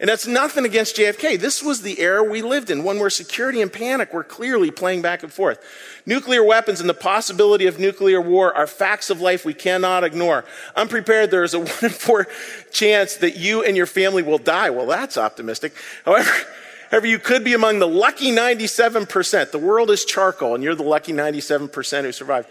And 0.00 0.08
that's 0.08 0.26
nothing 0.26 0.64
against 0.64 0.96
JFK. 0.96 1.38
This 1.38 1.62
was 1.62 1.82
the 1.82 2.00
era 2.00 2.22
we 2.22 2.42
lived 2.42 2.68
in, 2.68 2.82
one 2.82 2.98
where 2.98 3.10
security 3.10 3.62
and 3.62 3.72
panic 3.72 4.12
were 4.12 4.24
clearly 4.24 4.72
playing 4.72 5.02
back 5.02 5.22
and 5.22 5.32
forth. 5.32 5.60
Nuclear 6.04 6.42
weapons 6.42 6.80
and 6.80 6.88
the 6.88 6.94
possibility 6.94 7.66
of 7.66 7.78
nuclear 7.78 8.20
war 8.20 8.52
are 8.52 8.66
facts 8.66 9.08
of 9.08 9.20
life 9.20 9.44
we 9.44 9.54
cannot 9.54 10.02
ignore. 10.02 10.44
Unprepared, 10.74 11.30
there 11.30 11.44
is 11.44 11.54
a 11.54 11.58
one 11.60 11.68
in 11.82 11.90
four 11.90 12.26
chance 12.72 13.16
that 13.16 13.36
you 13.36 13.62
and 13.62 13.76
your 13.76 13.86
family 13.86 14.22
will 14.22 14.38
die. 14.38 14.70
Well, 14.70 14.86
that's 14.86 15.16
optimistic. 15.16 15.74
However, 16.04 16.30
however, 16.90 17.06
you 17.06 17.20
could 17.20 17.44
be 17.44 17.54
among 17.54 17.78
the 17.78 17.88
lucky 17.88 18.32
97%. 18.32 19.52
The 19.52 19.58
world 19.58 19.92
is 19.92 20.04
charcoal, 20.04 20.56
and 20.56 20.64
you're 20.64 20.74
the 20.74 20.82
lucky 20.82 21.12
97% 21.12 22.02
who 22.02 22.10
survived. 22.10 22.48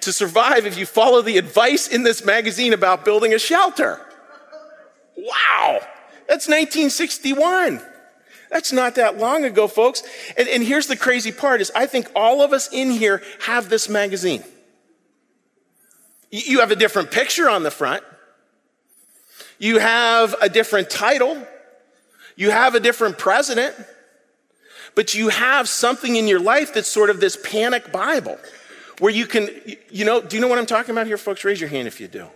To 0.00 0.12
survive 0.12 0.66
if 0.66 0.76
you 0.76 0.86
follow 0.86 1.22
the 1.22 1.38
advice 1.38 1.86
in 1.86 2.02
this 2.02 2.24
magazine 2.24 2.72
about 2.72 3.04
building 3.04 3.32
a 3.32 3.38
shelter. 3.38 4.00
Wow. 5.16 5.80
That's 6.30 6.46
1961. 6.46 7.82
That's 8.52 8.70
not 8.70 8.94
that 8.94 9.18
long 9.18 9.44
ago, 9.44 9.66
folks. 9.66 10.04
And, 10.36 10.46
and, 10.46 10.62
here's 10.62 10.86
the 10.86 10.94
crazy 10.94 11.32
part 11.32 11.60
is 11.60 11.72
I 11.74 11.86
think 11.86 12.08
all 12.14 12.40
of 12.40 12.52
us 12.52 12.72
in 12.72 12.92
here 12.92 13.20
have 13.40 13.68
this 13.68 13.88
magazine. 13.88 14.44
You 16.30 16.60
have 16.60 16.70
a 16.70 16.76
different 16.76 17.10
picture 17.10 17.50
on 17.50 17.64
the 17.64 17.70
front. 17.72 18.04
You 19.58 19.80
have 19.80 20.36
a 20.40 20.48
different 20.48 20.88
title. 20.88 21.44
You 22.36 22.52
have 22.52 22.76
a 22.76 22.80
different 22.80 23.18
president. 23.18 23.74
But 24.94 25.16
you 25.16 25.30
have 25.30 25.68
something 25.68 26.14
in 26.14 26.28
your 26.28 26.38
life 26.38 26.72
that's 26.74 26.86
sort 26.86 27.10
of 27.10 27.18
this 27.18 27.36
panic 27.36 27.90
Bible 27.90 28.38
where 29.00 29.12
you 29.12 29.26
can, 29.26 29.48
you 29.90 30.04
know, 30.04 30.20
do 30.20 30.36
you 30.36 30.40
know 30.40 30.46
what 30.46 30.60
I'm 30.60 30.66
talking 30.66 30.92
about 30.92 31.08
here, 31.08 31.18
folks? 31.18 31.44
Raise 31.44 31.60
your 31.60 31.70
hand 31.70 31.88
if 31.88 32.00
you 32.00 32.06
do. 32.06 32.28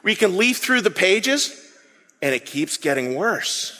Where 0.00 0.10
you 0.10 0.16
can 0.16 0.38
leaf 0.38 0.56
through 0.56 0.80
the 0.80 0.90
pages 0.90 1.66
and 2.22 2.34
it 2.34 2.44
keeps 2.46 2.76
getting 2.76 3.14
worse. 3.14 3.76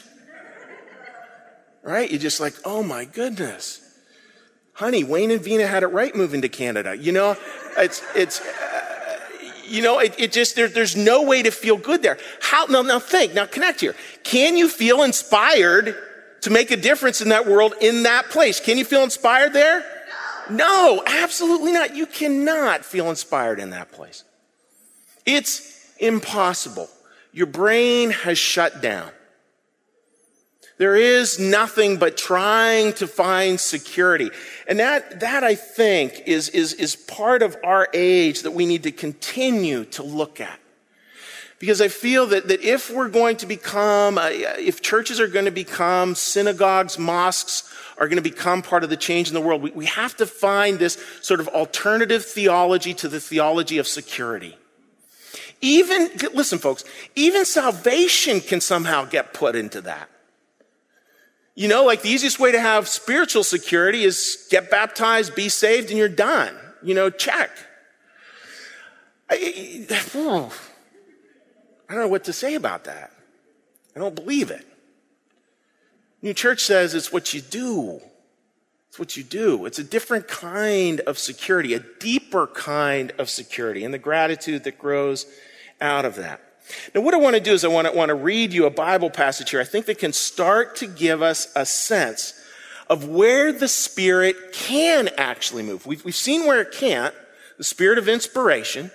Right? 1.82 2.10
You're 2.10 2.20
just 2.20 2.40
like, 2.40 2.54
oh 2.64 2.82
my 2.82 3.04
goodness. 3.04 3.80
Honey, 4.74 5.04
Wayne 5.04 5.30
and 5.30 5.42
Vina 5.42 5.66
had 5.66 5.82
it 5.82 5.88
right 5.88 6.14
moving 6.14 6.42
to 6.42 6.48
Canada. 6.48 6.96
You 6.96 7.12
know, 7.12 7.36
it's, 7.76 8.02
it's, 8.14 8.40
uh, 8.40 9.18
you 9.66 9.82
know, 9.82 9.98
it, 9.98 10.14
it 10.18 10.32
just, 10.32 10.56
there, 10.56 10.68
there's 10.68 10.96
no 10.96 11.22
way 11.22 11.42
to 11.42 11.50
feel 11.50 11.76
good 11.76 12.02
there. 12.02 12.18
How, 12.40 12.66
now, 12.66 12.82
now 12.82 12.98
think, 12.98 13.34
now 13.34 13.46
connect 13.46 13.80
here. 13.80 13.94
Can 14.24 14.56
you 14.56 14.68
feel 14.68 15.02
inspired 15.02 15.96
to 16.42 16.50
make 16.50 16.70
a 16.70 16.76
difference 16.76 17.20
in 17.20 17.28
that 17.28 17.46
world 17.46 17.74
in 17.80 18.04
that 18.04 18.30
place? 18.30 18.60
Can 18.60 18.78
you 18.78 18.84
feel 18.84 19.02
inspired 19.02 19.52
there? 19.52 19.84
No, 20.50 21.02
absolutely 21.06 21.72
not. 21.72 21.94
You 21.94 22.06
cannot 22.06 22.84
feel 22.84 23.10
inspired 23.10 23.60
in 23.60 23.70
that 23.70 23.92
place. 23.92 24.24
It's 25.24 25.94
impossible. 25.98 26.88
Your 27.32 27.46
brain 27.46 28.10
has 28.10 28.38
shut 28.38 28.82
down. 28.82 29.10
There 30.80 30.96
is 30.96 31.38
nothing 31.38 31.98
but 31.98 32.16
trying 32.16 32.94
to 32.94 33.06
find 33.06 33.60
security. 33.60 34.30
And 34.66 34.78
that, 34.78 35.20
that 35.20 35.44
I 35.44 35.54
think 35.54 36.22
is, 36.24 36.48
is, 36.48 36.72
is 36.72 36.96
part 36.96 37.42
of 37.42 37.54
our 37.62 37.86
age 37.92 38.42
that 38.42 38.52
we 38.52 38.64
need 38.64 38.84
to 38.84 38.90
continue 38.90 39.84
to 39.84 40.02
look 40.02 40.40
at. 40.40 40.58
Because 41.58 41.82
I 41.82 41.88
feel 41.88 42.26
that, 42.28 42.48
that 42.48 42.62
if 42.62 42.90
we're 42.90 43.10
going 43.10 43.36
to 43.36 43.46
become, 43.46 44.16
uh, 44.16 44.30
if 44.32 44.80
churches 44.80 45.20
are 45.20 45.28
going 45.28 45.44
to 45.44 45.50
become 45.50 46.14
synagogues, 46.14 46.98
mosques, 46.98 47.70
are 47.98 48.08
going 48.08 48.16
to 48.16 48.22
become 48.22 48.62
part 48.62 48.82
of 48.82 48.88
the 48.88 48.96
change 48.96 49.28
in 49.28 49.34
the 49.34 49.42
world, 49.42 49.60
we, 49.60 49.70
we 49.72 49.84
have 49.84 50.16
to 50.16 50.26
find 50.26 50.78
this 50.78 50.96
sort 51.20 51.40
of 51.40 51.48
alternative 51.48 52.24
theology 52.24 52.94
to 52.94 53.08
the 53.08 53.20
theology 53.20 53.76
of 53.76 53.86
security. 53.86 54.56
Even, 55.60 56.10
listen 56.32 56.58
folks, 56.58 56.84
even 57.14 57.44
salvation 57.44 58.40
can 58.40 58.60
somehow 58.60 59.04
get 59.04 59.34
put 59.34 59.56
into 59.56 59.82
that. 59.82 60.08
You 61.54 61.68
know, 61.68 61.84
like 61.84 62.02
the 62.02 62.08
easiest 62.08 62.38
way 62.38 62.52
to 62.52 62.60
have 62.60 62.88
spiritual 62.88 63.44
security 63.44 64.04
is 64.04 64.46
get 64.50 64.70
baptized, 64.70 65.34
be 65.34 65.48
saved, 65.48 65.90
and 65.90 65.98
you're 65.98 66.08
done. 66.08 66.56
You 66.82 66.94
know, 66.94 67.10
check. 67.10 67.50
I, 69.28 69.86
oh, 70.14 70.52
I 71.88 71.94
don't 71.94 72.02
know 72.02 72.08
what 72.08 72.24
to 72.24 72.32
say 72.32 72.54
about 72.54 72.84
that. 72.84 73.12
I 73.94 73.98
don't 73.98 74.14
believe 74.14 74.50
it. 74.50 74.66
New 76.22 76.32
Church 76.32 76.62
says 76.62 76.94
it's 76.94 77.12
what 77.12 77.34
you 77.34 77.40
do. 77.40 78.00
It's 78.88 78.98
what 78.98 79.16
you 79.16 79.22
do. 79.22 79.66
It's 79.66 79.78
a 79.78 79.84
different 79.84 80.28
kind 80.28 81.00
of 81.00 81.18
security, 81.18 81.74
a 81.74 81.80
deeper 81.80 82.46
kind 82.46 83.12
of 83.18 83.28
security, 83.28 83.84
and 83.84 83.92
the 83.92 83.98
gratitude 83.98 84.64
that 84.64 84.78
grows 84.78 85.26
out 85.80 86.04
of 86.04 86.16
that. 86.16 86.40
Now, 86.94 87.00
what 87.00 87.14
I 87.14 87.16
want 87.16 87.34
to 87.34 87.40
do 87.40 87.52
is 87.52 87.64
I 87.64 87.68
want 87.68 87.88
to, 87.88 87.92
want 87.92 88.10
to 88.10 88.14
read 88.14 88.52
you 88.52 88.66
a 88.66 88.70
Bible 88.70 89.10
passage 89.10 89.50
here. 89.50 89.60
I 89.60 89.64
think 89.64 89.86
that 89.86 89.98
can 89.98 90.12
start 90.12 90.76
to 90.76 90.86
give 90.86 91.22
us 91.22 91.48
a 91.56 91.66
sense 91.66 92.34
of 92.88 93.08
where 93.08 93.52
the 93.52 93.68
Spirit 93.68 94.52
can 94.52 95.08
actually 95.16 95.62
move. 95.62 95.86
We've, 95.86 96.04
we've 96.04 96.14
seen 96.14 96.46
where 96.46 96.60
it 96.60 96.72
can't, 96.72 97.14
the 97.56 97.64
Spirit 97.64 97.98
of 97.98 98.08
inspiration. 98.08 98.90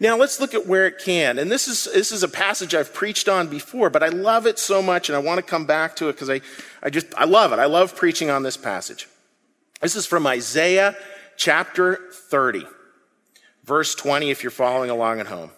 Now 0.00 0.16
let's 0.16 0.40
look 0.40 0.54
at 0.54 0.66
where 0.66 0.86
it 0.86 0.98
can. 0.98 1.38
And 1.38 1.50
this 1.50 1.68
is, 1.68 1.84
this 1.84 2.10
is 2.10 2.22
a 2.22 2.28
passage 2.28 2.74
I've 2.74 2.92
preached 2.92 3.28
on 3.28 3.48
before, 3.48 3.90
but 3.90 4.02
I 4.02 4.08
love 4.08 4.46
it 4.46 4.58
so 4.58 4.82
much 4.82 5.08
and 5.08 5.16
I 5.16 5.20
want 5.20 5.38
to 5.38 5.42
come 5.42 5.66
back 5.66 5.96
to 5.96 6.08
it 6.08 6.14
because 6.14 6.30
I, 6.30 6.40
I 6.82 6.90
just, 6.90 7.06
I 7.16 7.24
love 7.24 7.52
it. 7.52 7.58
I 7.58 7.66
love 7.66 7.94
preaching 7.94 8.30
on 8.30 8.42
this 8.42 8.56
passage. 8.56 9.08
This 9.80 9.96
is 9.96 10.06
from 10.06 10.26
Isaiah 10.26 10.96
chapter 11.36 12.00
30, 12.12 12.66
verse 13.64 13.94
20, 13.94 14.30
if 14.30 14.42
you're 14.42 14.50
following 14.50 14.90
along 14.90 15.20
at 15.20 15.26
home. 15.26 15.50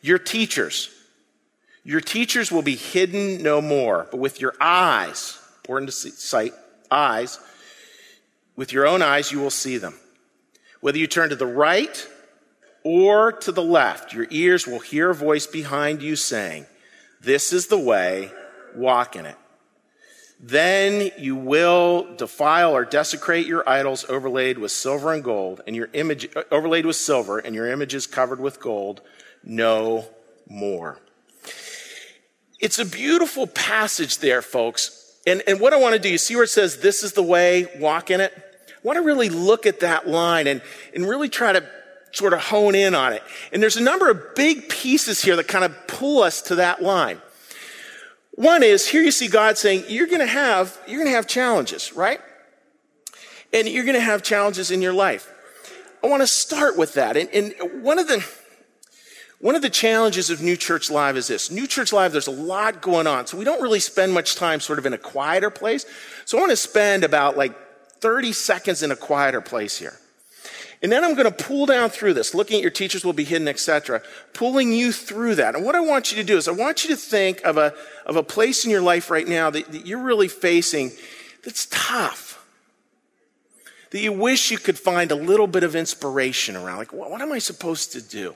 Your 0.00 0.18
teachers, 0.18 0.90
your 1.84 2.00
teachers 2.00 2.52
will 2.52 2.62
be 2.62 2.76
hidden 2.76 3.42
no 3.42 3.60
more, 3.60 4.06
but 4.10 4.18
with 4.18 4.40
your 4.40 4.54
eyes, 4.60 5.38
important 5.62 5.90
to 5.90 6.10
sight, 6.10 6.52
eyes, 6.90 7.40
with 8.56 8.72
your 8.72 8.86
own 8.86 9.02
eyes 9.02 9.32
you 9.32 9.40
will 9.40 9.50
see 9.50 9.78
them. 9.78 9.94
Whether 10.80 10.98
you 10.98 11.06
turn 11.06 11.30
to 11.30 11.36
the 11.36 11.46
right 11.46 12.06
or 12.84 13.32
to 13.32 13.52
the 13.52 13.62
left, 13.62 14.12
your 14.12 14.26
ears 14.30 14.66
will 14.66 14.78
hear 14.78 15.10
a 15.10 15.14
voice 15.14 15.46
behind 15.46 16.02
you 16.02 16.14
saying, 16.14 16.66
This 17.20 17.52
is 17.52 17.66
the 17.66 17.78
way, 17.78 18.30
walk 18.74 19.16
in 19.16 19.26
it. 19.26 19.36
Then 20.40 21.10
you 21.18 21.34
will 21.34 22.14
defile 22.14 22.76
or 22.76 22.84
desecrate 22.84 23.46
your 23.46 23.68
idols 23.68 24.04
overlaid 24.08 24.58
with 24.58 24.70
silver 24.70 25.12
and 25.12 25.24
gold, 25.24 25.62
and 25.66 25.74
your 25.74 25.88
image 25.92 26.28
uh, 26.36 26.44
overlaid 26.52 26.86
with 26.86 26.94
silver, 26.94 27.38
and 27.38 27.56
your 27.56 27.68
images 27.68 28.06
covered 28.06 28.38
with 28.38 28.60
gold 28.60 29.00
no 29.48 30.06
more. 30.48 31.00
It's 32.60 32.78
a 32.78 32.84
beautiful 32.84 33.46
passage 33.46 34.18
there, 34.18 34.42
folks. 34.42 35.16
And, 35.26 35.42
and 35.46 35.60
what 35.60 35.72
I 35.72 35.78
want 35.78 35.94
to 35.94 35.98
do, 35.98 36.08
you 36.08 36.18
see 36.18 36.34
where 36.34 36.44
it 36.44 36.50
says, 36.50 36.78
This 36.78 37.02
is 37.02 37.12
the 37.12 37.22
way, 37.22 37.66
walk 37.78 38.10
in 38.10 38.20
it? 38.20 38.32
I 38.36 38.80
want 38.82 38.96
to 38.98 39.02
really 39.02 39.28
look 39.28 39.66
at 39.66 39.80
that 39.80 40.06
line 40.06 40.46
and, 40.46 40.62
and 40.94 41.08
really 41.08 41.28
try 41.28 41.52
to 41.52 41.68
sort 42.12 42.32
of 42.32 42.40
hone 42.40 42.74
in 42.74 42.94
on 42.94 43.12
it. 43.12 43.22
And 43.52 43.62
there's 43.62 43.76
a 43.76 43.82
number 43.82 44.10
of 44.10 44.34
big 44.34 44.68
pieces 44.68 45.22
here 45.22 45.36
that 45.36 45.48
kind 45.48 45.64
of 45.64 45.86
pull 45.86 46.22
us 46.22 46.42
to 46.42 46.56
that 46.56 46.82
line. 46.82 47.20
One 48.32 48.62
is 48.62 48.86
here 48.86 49.02
you 49.02 49.10
see 49.10 49.28
God 49.28 49.58
saying, 49.58 49.84
You're 49.88 50.06
gonna 50.06 50.26
have, 50.26 50.78
you're 50.86 51.02
gonna 51.02 51.16
have 51.16 51.26
challenges, 51.26 51.92
right? 51.92 52.20
And 53.52 53.68
you're 53.68 53.84
gonna 53.84 54.00
have 54.00 54.22
challenges 54.22 54.70
in 54.70 54.82
your 54.82 54.92
life. 54.92 55.32
I 56.02 56.06
want 56.06 56.22
to 56.22 56.26
start 56.26 56.76
with 56.76 56.94
that. 56.94 57.16
And, 57.16 57.28
and 57.30 57.82
one 57.82 57.98
of 57.98 58.06
the 58.06 58.24
one 59.40 59.54
of 59.54 59.62
the 59.62 59.70
challenges 59.70 60.30
of 60.30 60.42
New 60.42 60.56
Church 60.56 60.90
Live 60.90 61.16
is 61.16 61.28
this. 61.28 61.50
New 61.50 61.66
Church 61.66 61.92
Live, 61.92 62.12
there's 62.12 62.26
a 62.26 62.32
lot 62.32 62.82
going 62.82 63.06
on. 63.06 63.26
So 63.26 63.36
we 63.36 63.44
don't 63.44 63.62
really 63.62 63.80
spend 63.80 64.12
much 64.12 64.34
time 64.34 64.60
sort 64.60 64.78
of 64.78 64.86
in 64.86 64.92
a 64.92 64.98
quieter 64.98 65.50
place. 65.50 65.86
So 66.24 66.36
I 66.36 66.40
want 66.40 66.50
to 66.50 66.56
spend 66.56 67.04
about 67.04 67.36
like 67.36 67.54
30 68.00 68.32
seconds 68.32 68.82
in 68.82 68.90
a 68.90 68.96
quieter 68.96 69.40
place 69.40 69.78
here. 69.78 69.98
And 70.82 70.92
then 70.92 71.04
I'm 71.04 71.14
going 71.14 71.30
to 71.32 71.44
pull 71.44 71.66
down 71.66 71.90
through 71.90 72.14
this, 72.14 72.34
looking 72.34 72.56
at 72.56 72.62
your 72.62 72.70
teachers 72.70 73.04
will 73.04 73.12
be 73.12 73.24
hidden, 73.24 73.48
etc., 73.48 74.00
pulling 74.32 74.72
you 74.72 74.92
through 74.92 75.34
that. 75.36 75.56
And 75.56 75.64
what 75.64 75.74
I 75.74 75.80
want 75.80 76.12
you 76.12 76.18
to 76.18 76.24
do 76.24 76.36
is 76.36 76.46
I 76.46 76.52
want 76.52 76.84
you 76.84 76.90
to 76.90 76.96
think 76.96 77.42
of 77.42 77.56
a, 77.56 77.74
of 78.06 78.14
a 78.14 78.22
place 78.22 78.64
in 78.64 78.70
your 78.70 78.82
life 78.82 79.10
right 79.10 79.26
now 79.26 79.50
that, 79.50 79.72
that 79.72 79.86
you're 79.86 80.02
really 80.02 80.28
facing 80.28 80.92
that's 81.42 81.66
tough. 81.70 82.44
That 83.90 84.00
you 84.00 84.12
wish 84.12 84.50
you 84.50 84.58
could 84.58 84.78
find 84.78 85.10
a 85.10 85.16
little 85.16 85.46
bit 85.46 85.62
of 85.62 85.74
inspiration 85.74 86.56
around. 86.56 86.78
Like, 86.78 86.92
what, 86.92 87.10
what 87.10 87.22
am 87.22 87.32
I 87.32 87.38
supposed 87.38 87.92
to 87.92 88.02
do? 88.02 88.34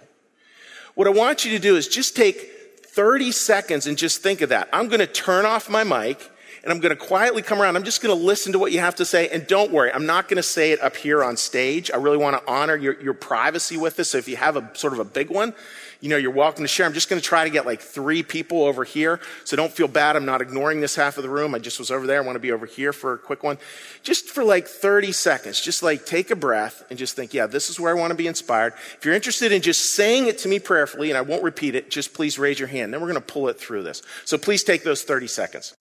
What 0.94 1.06
I 1.06 1.10
want 1.10 1.44
you 1.44 1.52
to 1.52 1.58
do 1.58 1.76
is 1.76 1.88
just 1.88 2.14
take 2.16 2.50
30 2.86 3.32
seconds 3.32 3.86
and 3.86 3.96
just 3.96 4.22
think 4.22 4.42
of 4.42 4.50
that. 4.50 4.68
I'm 4.72 4.88
going 4.88 5.00
to 5.00 5.06
turn 5.06 5.46
off 5.46 5.70
my 5.70 5.84
mic 5.84 6.30
and 6.62 6.70
I'm 6.70 6.80
going 6.80 6.90
to 6.90 6.96
quietly 6.96 7.42
come 7.42 7.60
around. 7.60 7.76
I'm 7.76 7.82
just 7.82 8.02
going 8.02 8.16
to 8.16 8.24
listen 8.24 8.52
to 8.52 8.58
what 8.58 8.72
you 8.72 8.80
have 8.80 8.96
to 8.96 9.04
say. 9.04 9.28
And 9.28 9.46
don't 9.46 9.72
worry, 9.72 9.90
I'm 9.92 10.06
not 10.06 10.28
going 10.28 10.36
to 10.36 10.42
say 10.42 10.72
it 10.72 10.80
up 10.82 10.96
here 10.96 11.24
on 11.24 11.36
stage. 11.36 11.90
I 11.90 11.96
really 11.96 12.18
want 12.18 12.36
to 12.36 12.50
honor 12.50 12.76
your, 12.76 13.00
your 13.00 13.14
privacy 13.14 13.76
with 13.76 13.96
this. 13.96 14.10
So 14.10 14.18
if 14.18 14.28
you 14.28 14.36
have 14.36 14.56
a 14.56 14.70
sort 14.74 14.92
of 14.92 14.98
a 14.98 15.04
big 15.04 15.30
one, 15.30 15.54
you 16.02 16.08
know, 16.08 16.16
you're 16.16 16.32
welcome 16.32 16.64
to 16.64 16.68
share. 16.68 16.84
I'm 16.84 16.94
just 16.94 17.08
going 17.08 17.22
to 17.22 17.26
try 17.26 17.44
to 17.44 17.50
get 17.50 17.64
like 17.64 17.80
three 17.80 18.24
people 18.24 18.64
over 18.64 18.82
here. 18.82 19.20
So 19.44 19.56
don't 19.56 19.70
feel 19.70 19.86
bad. 19.86 20.16
I'm 20.16 20.24
not 20.24 20.42
ignoring 20.42 20.80
this 20.80 20.96
half 20.96 21.16
of 21.16 21.22
the 21.22 21.28
room. 21.28 21.54
I 21.54 21.60
just 21.60 21.78
was 21.78 21.92
over 21.92 22.08
there. 22.08 22.20
I 22.20 22.26
want 22.26 22.34
to 22.34 22.40
be 22.40 22.50
over 22.50 22.66
here 22.66 22.92
for 22.92 23.12
a 23.12 23.18
quick 23.18 23.44
one. 23.44 23.56
Just 24.02 24.28
for 24.28 24.42
like 24.42 24.66
30 24.66 25.12
seconds, 25.12 25.60
just 25.60 25.80
like 25.80 26.04
take 26.04 26.32
a 26.32 26.36
breath 26.36 26.82
and 26.90 26.98
just 26.98 27.14
think, 27.14 27.32
yeah, 27.32 27.46
this 27.46 27.70
is 27.70 27.78
where 27.78 27.96
I 27.96 27.98
want 27.98 28.10
to 28.10 28.16
be 28.16 28.26
inspired. 28.26 28.72
If 28.98 29.04
you're 29.04 29.14
interested 29.14 29.52
in 29.52 29.62
just 29.62 29.92
saying 29.92 30.26
it 30.26 30.38
to 30.38 30.48
me 30.48 30.58
prayerfully, 30.58 31.08
and 31.08 31.16
I 31.16 31.20
won't 31.20 31.44
repeat 31.44 31.76
it, 31.76 31.88
just 31.88 32.14
please 32.14 32.36
raise 32.36 32.58
your 32.58 32.68
hand. 32.68 32.92
Then 32.92 33.00
we're 33.00 33.12
going 33.12 33.22
to 33.22 33.32
pull 33.32 33.46
it 33.46 33.60
through 33.60 33.84
this. 33.84 34.02
So 34.24 34.36
please 34.36 34.64
take 34.64 34.82
those 34.82 35.04
30 35.04 35.28
seconds. 35.28 35.72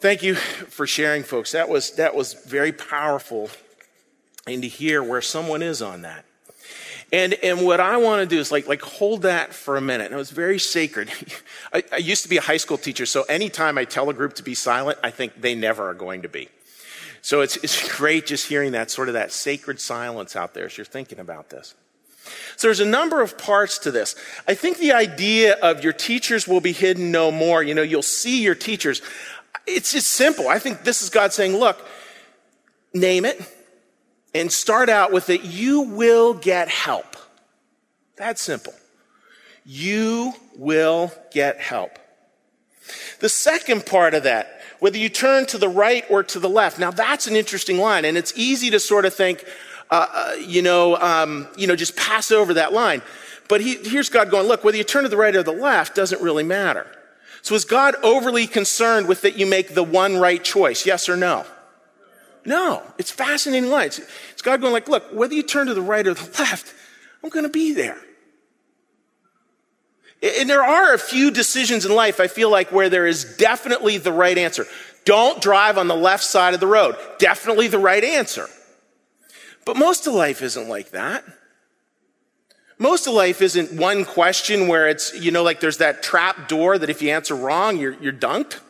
Thank 0.00 0.24
you 0.24 0.34
for 0.34 0.88
sharing, 0.88 1.22
folks. 1.22 1.52
That 1.52 1.68
was, 1.68 1.92
that 1.92 2.16
was 2.16 2.34
very 2.34 2.72
powerful 2.72 3.48
and 4.44 4.60
to 4.62 4.66
hear 4.66 5.04
where 5.04 5.22
someone 5.22 5.62
is 5.62 5.80
on 5.80 6.02
that. 6.02 6.24
And, 7.12 7.34
and 7.34 7.64
what 7.64 7.78
I 7.78 7.98
want 7.98 8.20
to 8.20 8.26
do 8.26 8.40
is 8.40 8.50
like, 8.50 8.66
like 8.66 8.80
hold 8.80 9.22
that 9.22 9.52
for 9.52 9.76
a 9.76 9.82
minute. 9.82 10.06
And 10.06 10.14
it 10.14 10.18
was 10.18 10.30
very 10.30 10.58
sacred. 10.58 11.10
I, 11.72 11.84
I 11.92 11.96
used 11.98 12.22
to 12.22 12.28
be 12.28 12.38
a 12.38 12.40
high 12.40 12.56
school 12.56 12.78
teacher, 12.78 13.04
so 13.04 13.22
anytime 13.24 13.76
I 13.76 13.84
tell 13.84 14.08
a 14.08 14.14
group 14.14 14.34
to 14.34 14.42
be 14.42 14.54
silent, 14.54 14.98
I 15.04 15.10
think 15.10 15.40
they 15.40 15.54
never 15.54 15.90
are 15.90 15.94
going 15.94 16.22
to 16.22 16.28
be. 16.28 16.48
So 17.20 17.42
it's, 17.42 17.56
it's 17.58 17.96
great 17.96 18.26
just 18.26 18.46
hearing 18.46 18.72
that 18.72 18.90
sort 18.90 19.08
of 19.08 19.14
that 19.14 19.30
sacred 19.30 19.78
silence 19.78 20.36
out 20.36 20.54
there 20.54 20.64
as 20.64 20.78
you're 20.78 20.86
thinking 20.86 21.18
about 21.18 21.50
this. 21.50 21.74
So 22.56 22.68
there's 22.68 22.80
a 22.80 22.86
number 22.86 23.20
of 23.20 23.36
parts 23.36 23.78
to 23.78 23.90
this. 23.90 24.14
I 24.46 24.54
think 24.54 24.78
the 24.78 24.92
idea 24.92 25.54
of 25.56 25.82
your 25.82 25.92
teachers 25.92 26.46
will 26.46 26.60
be 26.60 26.72
hidden 26.72 27.10
no 27.10 27.30
more, 27.30 27.62
you 27.62 27.74
know, 27.74 27.82
you'll 27.82 28.02
see 28.02 28.42
your 28.42 28.54
teachers. 28.54 29.02
It's 29.66 29.92
just 29.92 30.08
simple. 30.08 30.48
I 30.48 30.58
think 30.58 30.84
this 30.84 31.02
is 31.02 31.10
God 31.10 31.32
saying, 31.32 31.56
look, 31.56 31.84
name 32.94 33.24
it, 33.24 33.40
and 34.34 34.50
start 34.50 34.88
out 34.88 35.12
with 35.12 35.30
it, 35.30 35.42
you 35.44 35.82
will 35.82 36.34
get 36.34 36.68
help. 36.68 37.16
That's 38.16 38.40
simple. 38.40 38.74
You 39.64 40.32
will 40.56 41.12
get 41.32 41.60
help. 41.60 41.98
The 43.20 43.28
second 43.28 43.86
part 43.86 44.14
of 44.14 44.24
that, 44.24 44.60
whether 44.80 44.98
you 44.98 45.08
turn 45.08 45.46
to 45.46 45.58
the 45.58 45.68
right 45.68 46.04
or 46.10 46.22
to 46.24 46.40
the 46.40 46.48
left. 46.48 46.78
Now 46.78 46.90
that's 46.90 47.26
an 47.26 47.36
interesting 47.36 47.78
line, 47.78 48.04
and 48.04 48.18
it's 48.18 48.32
easy 48.34 48.70
to 48.70 48.80
sort 48.80 49.04
of 49.04 49.14
think, 49.14 49.44
uh, 49.90 50.06
uh, 50.12 50.34
you 50.40 50.62
know, 50.62 50.96
um, 50.96 51.46
you 51.56 51.66
know, 51.66 51.76
just 51.76 51.96
pass 51.96 52.32
over 52.32 52.54
that 52.54 52.72
line. 52.72 53.02
But 53.48 53.60
he, 53.60 53.76
here's 53.76 54.08
God 54.08 54.30
going, 54.30 54.48
look, 54.48 54.64
whether 54.64 54.76
you 54.76 54.84
turn 54.84 55.04
to 55.04 55.08
the 55.08 55.16
right 55.16 55.36
or 55.36 55.42
the 55.42 55.52
left 55.52 55.94
doesn't 55.94 56.20
really 56.20 56.42
matter. 56.42 56.86
So 57.42 57.54
is 57.54 57.64
God 57.64 57.94
overly 58.02 58.46
concerned 58.46 59.06
with 59.06 59.22
that 59.22 59.36
you 59.36 59.46
make 59.46 59.74
the 59.74 59.82
one 59.82 60.16
right 60.16 60.42
choice? 60.42 60.86
Yes 60.86 61.08
or 61.08 61.16
no? 61.16 61.44
No. 62.44 62.82
It's 62.98 63.10
fascinating 63.10 63.70
line. 63.70 63.86
It's, 63.86 64.42
God 64.42 64.60
going 64.60 64.72
like, 64.72 64.88
look, 64.88 65.04
whether 65.12 65.34
you 65.34 65.42
turn 65.42 65.68
to 65.68 65.74
the 65.74 65.82
right 65.82 66.06
or 66.06 66.14
the 66.14 66.38
left, 66.38 66.74
I'm 67.22 67.30
going 67.30 67.44
to 67.44 67.50
be 67.50 67.72
there. 67.72 67.98
And 70.22 70.48
there 70.48 70.62
are 70.62 70.94
a 70.94 70.98
few 70.98 71.30
decisions 71.30 71.84
in 71.84 71.94
life 71.94 72.20
I 72.20 72.28
feel 72.28 72.50
like 72.50 72.70
where 72.70 72.88
there 72.88 73.06
is 73.06 73.36
definitely 73.36 73.98
the 73.98 74.12
right 74.12 74.38
answer. 74.38 74.66
Don't 75.04 75.42
drive 75.42 75.78
on 75.78 75.88
the 75.88 75.96
left 75.96 76.22
side 76.22 76.54
of 76.54 76.60
the 76.60 76.66
road. 76.66 76.96
Definitely 77.18 77.66
the 77.68 77.78
right 77.78 78.04
answer. 78.04 78.46
But 79.64 79.76
most 79.76 80.06
of 80.06 80.14
life 80.14 80.42
isn't 80.42 80.68
like 80.68 80.90
that. 80.90 81.24
Most 82.78 83.06
of 83.06 83.14
life 83.14 83.42
isn't 83.42 83.72
one 83.72 84.04
question 84.04 84.66
where 84.66 84.88
it's, 84.88 85.14
you 85.14 85.30
know, 85.30 85.42
like 85.42 85.60
there's 85.60 85.78
that 85.78 86.02
trap 86.02 86.48
door 86.48 86.78
that 86.78 86.90
if 86.90 87.02
you 87.02 87.10
answer 87.10 87.34
wrong, 87.34 87.76
you're, 87.78 87.94
you're 88.00 88.12
dunked. 88.12 88.60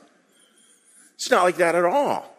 It's 1.14 1.30
not 1.30 1.44
like 1.44 1.56
that 1.56 1.74
at 1.74 1.84
all. 1.84 2.31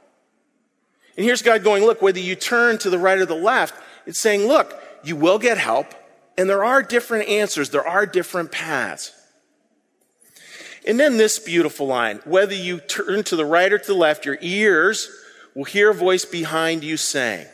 And 1.15 1.25
here's 1.25 1.41
God 1.41 1.63
going, 1.63 1.83
look, 1.83 2.01
whether 2.01 2.19
you 2.19 2.35
turn 2.35 2.77
to 2.79 2.89
the 2.89 2.97
right 2.97 3.17
or 3.17 3.25
the 3.25 3.35
left, 3.35 3.75
it's 4.05 4.19
saying, 4.19 4.47
look, 4.47 4.81
you 5.03 5.15
will 5.15 5.39
get 5.39 5.57
help, 5.57 5.93
and 6.37 6.49
there 6.49 6.63
are 6.63 6.81
different 6.81 7.27
answers, 7.27 7.69
there 7.69 7.87
are 7.87 8.05
different 8.05 8.51
paths. 8.51 9.11
And 10.85 10.99
then 10.99 11.17
this 11.17 11.39
beautiful 11.39 11.87
line 11.87 12.19
whether 12.25 12.53
you 12.53 12.79
turn 12.79 13.23
to 13.23 13.35
the 13.35 13.45
right 13.45 13.71
or 13.71 13.77
to 13.77 13.87
the 13.87 13.93
left, 13.93 14.25
your 14.25 14.37
ears 14.41 15.09
will 15.55 15.63
hear 15.63 15.91
a 15.91 15.93
voice 15.93 16.25
behind 16.25 16.83
you 16.83 16.97
saying, 16.97 17.47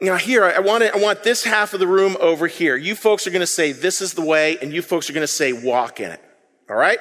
now 0.00 0.16
here, 0.16 0.44
I 0.44 0.58
want, 0.58 0.82
to, 0.82 0.92
I 0.92 0.98
want 0.98 1.22
this 1.22 1.44
half 1.44 1.74
of 1.74 1.80
the 1.80 1.86
room 1.86 2.16
over 2.20 2.48
here. 2.48 2.76
You 2.76 2.96
folks 2.96 3.26
are 3.28 3.30
going 3.30 3.40
to 3.40 3.46
say, 3.46 3.70
this 3.70 4.00
is 4.00 4.14
the 4.14 4.24
way, 4.24 4.58
and 4.60 4.72
you 4.72 4.82
folks 4.82 5.08
are 5.08 5.12
going 5.12 5.22
to 5.22 5.28
say, 5.28 5.52
walk 5.52 6.00
in 6.00 6.10
it. 6.10 6.20
All 6.68 6.74
right? 6.74 6.98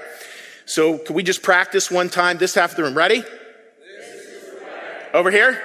So 0.65 0.99
can 0.99 1.15
we 1.15 1.23
just 1.23 1.41
practice 1.41 1.89
one 1.89 2.09
time? 2.09 2.37
This 2.37 2.53
half 2.53 2.71
of 2.71 2.77
the 2.77 2.83
room. 2.83 2.95
Ready? 2.95 3.23
Over 5.13 5.31
here? 5.31 5.61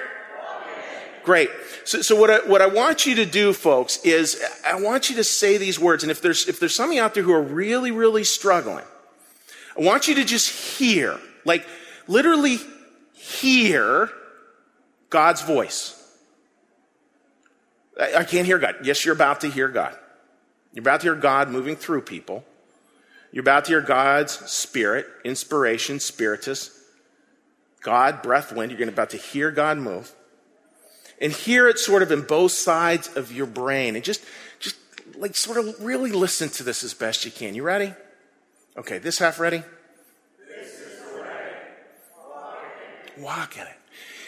Great. 1.23 1.49
So, 1.83 2.01
so 2.01 2.15
what, 2.15 2.29
I, 2.29 2.37
what 2.47 2.61
I 2.61 2.67
want 2.67 3.05
you 3.05 3.15
to 3.15 3.25
do, 3.25 3.53
folks, 3.53 3.97
is 4.03 4.41
I 4.65 4.79
want 4.79 5.09
you 5.09 5.17
to 5.17 5.23
say 5.23 5.57
these 5.57 5.79
words. 5.79 6.03
And 6.03 6.11
if 6.11 6.21
there's, 6.21 6.47
if 6.47 6.59
there's 6.59 6.75
somebody 6.75 6.99
out 6.99 7.13
there 7.13 7.23
who 7.23 7.33
are 7.33 7.41
really, 7.41 7.91
really 7.91 8.23
struggling, 8.23 8.85
I 9.77 9.81
want 9.81 10.07
you 10.07 10.15
to 10.15 10.25
just 10.25 10.77
hear, 10.77 11.19
like 11.45 11.65
literally 12.07 12.57
hear 13.13 14.09
God's 15.09 15.41
voice. 15.41 15.93
I 17.99 18.23
can't 18.23 18.45
hear 18.45 18.59
God. 18.59 18.75
Yes, 18.83 19.03
you're 19.03 19.15
about 19.15 19.41
to 19.41 19.49
hear 19.49 19.67
God. 19.67 19.97
You're 20.73 20.83
about 20.83 21.01
to 21.01 21.07
hear 21.07 21.15
God 21.15 21.49
moving 21.49 21.75
through 21.75 22.01
people. 22.01 22.45
You're 23.31 23.41
about 23.41 23.65
to 23.65 23.71
hear 23.71 23.81
God's 23.81 24.33
spirit, 24.49 25.07
inspiration, 25.23 25.99
spiritus, 25.99 26.76
God, 27.81 28.21
breath, 28.21 28.51
wind. 28.51 28.71
You're 28.71 28.89
about 28.89 29.11
to 29.11 29.17
hear 29.17 29.51
God 29.51 29.77
move. 29.77 30.13
And 31.19 31.31
hear 31.31 31.67
it 31.67 31.79
sort 31.79 32.03
of 32.03 32.11
in 32.11 32.21
both 32.21 32.51
sides 32.51 33.15
of 33.15 33.31
your 33.31 33.47
brain. 33.47 33.95
And 33.95 34.03
just, 34.03 34.23
just 34.59 34.75
like 35.15 35.35
sort 35.35 35.57
of 35.57 35.83
really 35.83 36.11
listen 36.11 36.49
to 36.49 36.63
this 36.63 36.83
as 36.83 36.93
best 36.93 37.25
you 37.25 37.31
can. 37.31 37.55
You 37.55 37.63
ready? 37.63 37.93
Okay, 38.77 38.99
this 38.99 39.17
half 39.17 39.39
ready? 39.39 39.63
This 40.47 40.79
Walk, 42.19 42.57
in 43.15 43.23
Walk 43.23 43.55
in 43.57 43.63
it. 43.63 43.77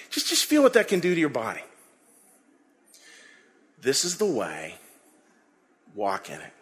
Just, 0.10 0.28
just 0.28 0.46
feel 0.46 0.64
what 0.64 0.74
that 0.74 0.88
can 0.88 1.00
do 1.00 1.14
to 1.14 1.20
your 1.20 1.30
body. 1.30 1.62
This 3.82 4.04
is 4.04 4.18
the 4.18 4.26
way. 4.26 4.76
Walk 5.94 6.30
in 6.30 6.42
it. 6.42 6.54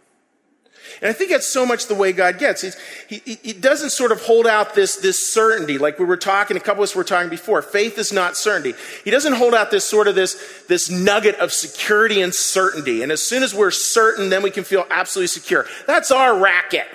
And 1.02 1.10
I 1.10 1.14
think 1.14 1.32
that's 1.32 1.48
so 1.48 1.66
much 1.66 1.88
the 1.88 1.96
way 1.96 2.12
God 2.12 2.40
gets. 2.40 2.64
he, 3.08 3.38
he 3.44 3.54
doesn't 3.54 3.92
sort 3.92 4.12
of 4.12 4.22
hold 4.22 4.48
out 4.48 4.74
this, 4.74 4.96
this 4.96 5.32
certainty, 5.32 5.78
like 5.78 6.00
we 6.00 6.06
were 6.06 6.18
talking, 6.18 6.58
a 6.58 6.60
couple 6.60 6.84
of 6.84 6.90
us 6.90 6.96
were 6.96 7.04
talking 7.04 7.30
before. 7.30 7.62
Faith 7.62 7.98
is 7.98 8.12
not 8.12 8.36
certainty. 8.36 8.78
He 9.04 9.12
doesn't 9.12 9.34
hold 9.34 9.54
out 9.54 9.70
this 9.70 9.84
sort 9.84 10.08
of 10.08 10.16
this, 10.16 10.64
this 10.68 10.90
nugget 10.90 11.36
of 11.36 11.52
security 11.52 12.22
and 12.22 12.34
certainty. 12.34 13.04
And 13.04 13.12
as 13.12 13.22
soon 13.22 13.44
as 13.44 13.54
we're 13.54 13.72
certain, 13.72 14.30
then 14.30 14.42
we 14.42 14.50
can 14.50 14.64
feel 14.64 14.86
absolutely 14.90 15.28
secure. 15.28 15.66
That's 15.86 16.10
our 16.10 16.38
racket. 16.40 16.88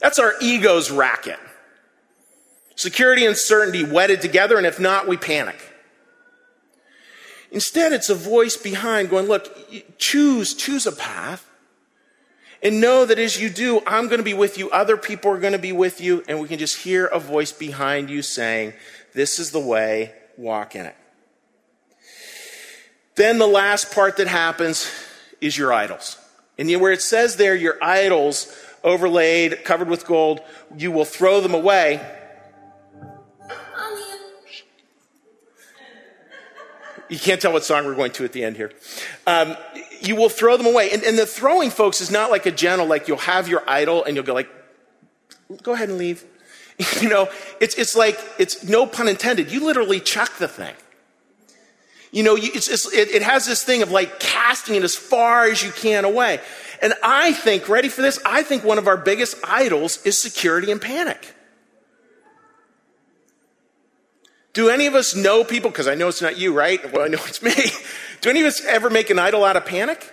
That's 0.00 0.18
our 0.18 0.34
ego's 0.40 0.90
racket. 0.90 1.38
Security 2.74 3.26
and 3.26 3.36
certainty 3.36 3.84
wedded 3.84 4.22
together, 4.22 4.56
and 4.56 4.66
if 4.66 4.80
not, 4.80 5.06
we 5.06 5.16
panic. 5.16 5.56
Instead, 7.50 7.92
it's 7.92 8.08
a 8.08 8.14
voice 8.14 8.56
behind 8.56 9.10
going, 9.10 9.26
look, 9.26 9.98
choose, 9.98 10.54
choose 10.54 10.86
a 10.86 10.92
path. 10.92 11.46
And 12.62 12.80
know 12.80 13.04
that 13.04 13.18
as 13.18 13.40
you 13.40 13.50
do, 13.50 13.82
I'm 13.86 14.06
going 14.06 14.18
to 14.18 14.24
be 14.24 14.34
with 14.34 14.56
you, 14.56 14.70
other 14.70 14.96
people 14.96 15.32
are 15.32 15.40
going 15.40 15.52
to 15.52 15.58
be 15.58 15.72
with 15.72 16.00
you, 16.00 16.22
and 16.28 16.40
we 16.40 16.46
can 16.46 16.58
just 16.58 16.76
hear 16.76 17.06
a 17.06 17.18
voice 17.18 17.50
behind 17.50 18.08
you 18.08 18.22
saying, 18.22 18.74
This 19.14 19.38
is 19.38 19.50
the 19.50 19.60
way, 19.60 20.12
walk 20.36 20.76
in 20.76 20.86
it. 20.86 20.96
Then 23.16 23.38
the 23.38 23.46
last 23.46 23.92
part 23.92 24.16
that 24.18 24.28
happens 24.28 24.90
is 25.40 25.58
your 25.58 25.72
idols. 25.72 26.18
And 26.56 26.70
where 26.80 26.92
it 26.92 27.02
says 27.02 27.36
there, 27.36 27.54
your 27.54 27.82
idols 27.82 28.56
overlaid, 28.84 29.64
covered 29.64 29.88
with 29.88 30.06
gold, 30.06 30.40
you 30.76 30.90
will 30.92 31.04
throw 31.04 31.40
them 31.40 31.54
away. 31.54 32.00
You 37.08 37.18
can't 37.18 37.42
tell 37.42 37.52
what 37.52 37.64
song 37.64 37.84
we're 37.84 37.94
going 37.94 38.12
to 38.12 38.24
at 38.24 38.32
the 38.32 38.42
end 38.42 38.56
here. 38.56 38.72
Um, 39.26 39.54
you 40.06 40.16
will 40.16 40.28
throw 40.28 40.56
them 40.56 40.66
away. 40.66 40.90
And, 40.90 41.02
and 41.02 41.18
the 41.18 41.26
throwing, 41.26 41.70
folks, 41.70 42.00
is 42.00 42.10
not 42.10 42.30
like 42.30 42.46
a 42.46 42.50
gentle, 42.50 42.86
like 42.86 43.08
you'll 43.08 43.18
have 43.18 43.48
your 43.48 43.62
idol 43.68 44.04
and 44.04 44.16
you'll 44.16 44.24
go 44.24 44.34
like, 44.34 44.48
go 45.62 45.72
ahead 45.72 45.88
and 45.88 45.98
leave. 45.98 46.24
you 47.00 47.08
know, 47.08 47.28
it's, 47.60 47.76
it's 47.76 47.94
like, 47.94 48.18
it's 48.38 48.64
no 48.64 48.86
pun 48.86 49.08
intended. 49.08 49.50
You 49.50 49.64
literally 49.64 50.00
chuck 50.00 50.38
the 50.38 50.48
thing. 50.48 50.74
You 52.10 52.22
know, 52.22 52.36
it's, 52.36 52.68
it's, 52.68 52.92
it, 52.92 53.10
it 53.10 53.22
has 53.22 53.46
this 53.46 53.62
thing 53.62 53.82
of 53.82 53.90
like 53.90 54.20
casting 54.20 54.74
it 54.74 54.82
as 54.82 54.94
far 54.94 55.44
as 55.44 55.62
you 55.62 55.70
can 55.70 56.04
away. 56.04 56.40
And 56.82 56.94
I 57.02 57.32
think, 57.32 57.68
ready 57.68 57.88
for 57.88 58.02
this? 58.02 58.18
I 58.26 58.42
think 58.42 58.64
one 58.64 58.76
of 58.76 58.88
our 58.88 58.96
biggest 58.96 59.36
idols 59.44 60.04
is 60.04 60.20
security 60.20 60.70
and 60.70 60.80
panic. 60.80 61.34
Do 64.52 64.68
any 64.68 64.86
of 64.86 64.94
us 64.94 65.16
know 65.16 65.44
people, 65.44 65.70
because 65.70 65.88
I 65.88 65.94
know 65.94 66.08
it's 66.08 66.20
not 66.20 66.36
you, 66.36 66.52
right? 66.52 66.92
Well, 66.92 67.04
I 67.04 67.08
know 67.08 67.20
it's 67.24 67.42
me. 67.42 67.54
Do 68.22 68.30
any 68.30 68.40
of 68.40 68.46
us 68.46 68.64
ever 68.64 68.88
make 68.88 69.10
an 69.10 69.18
idol 69.18 69.44
out 69.44 69.56
of 69.56 69.66
panic? 69.66 70.10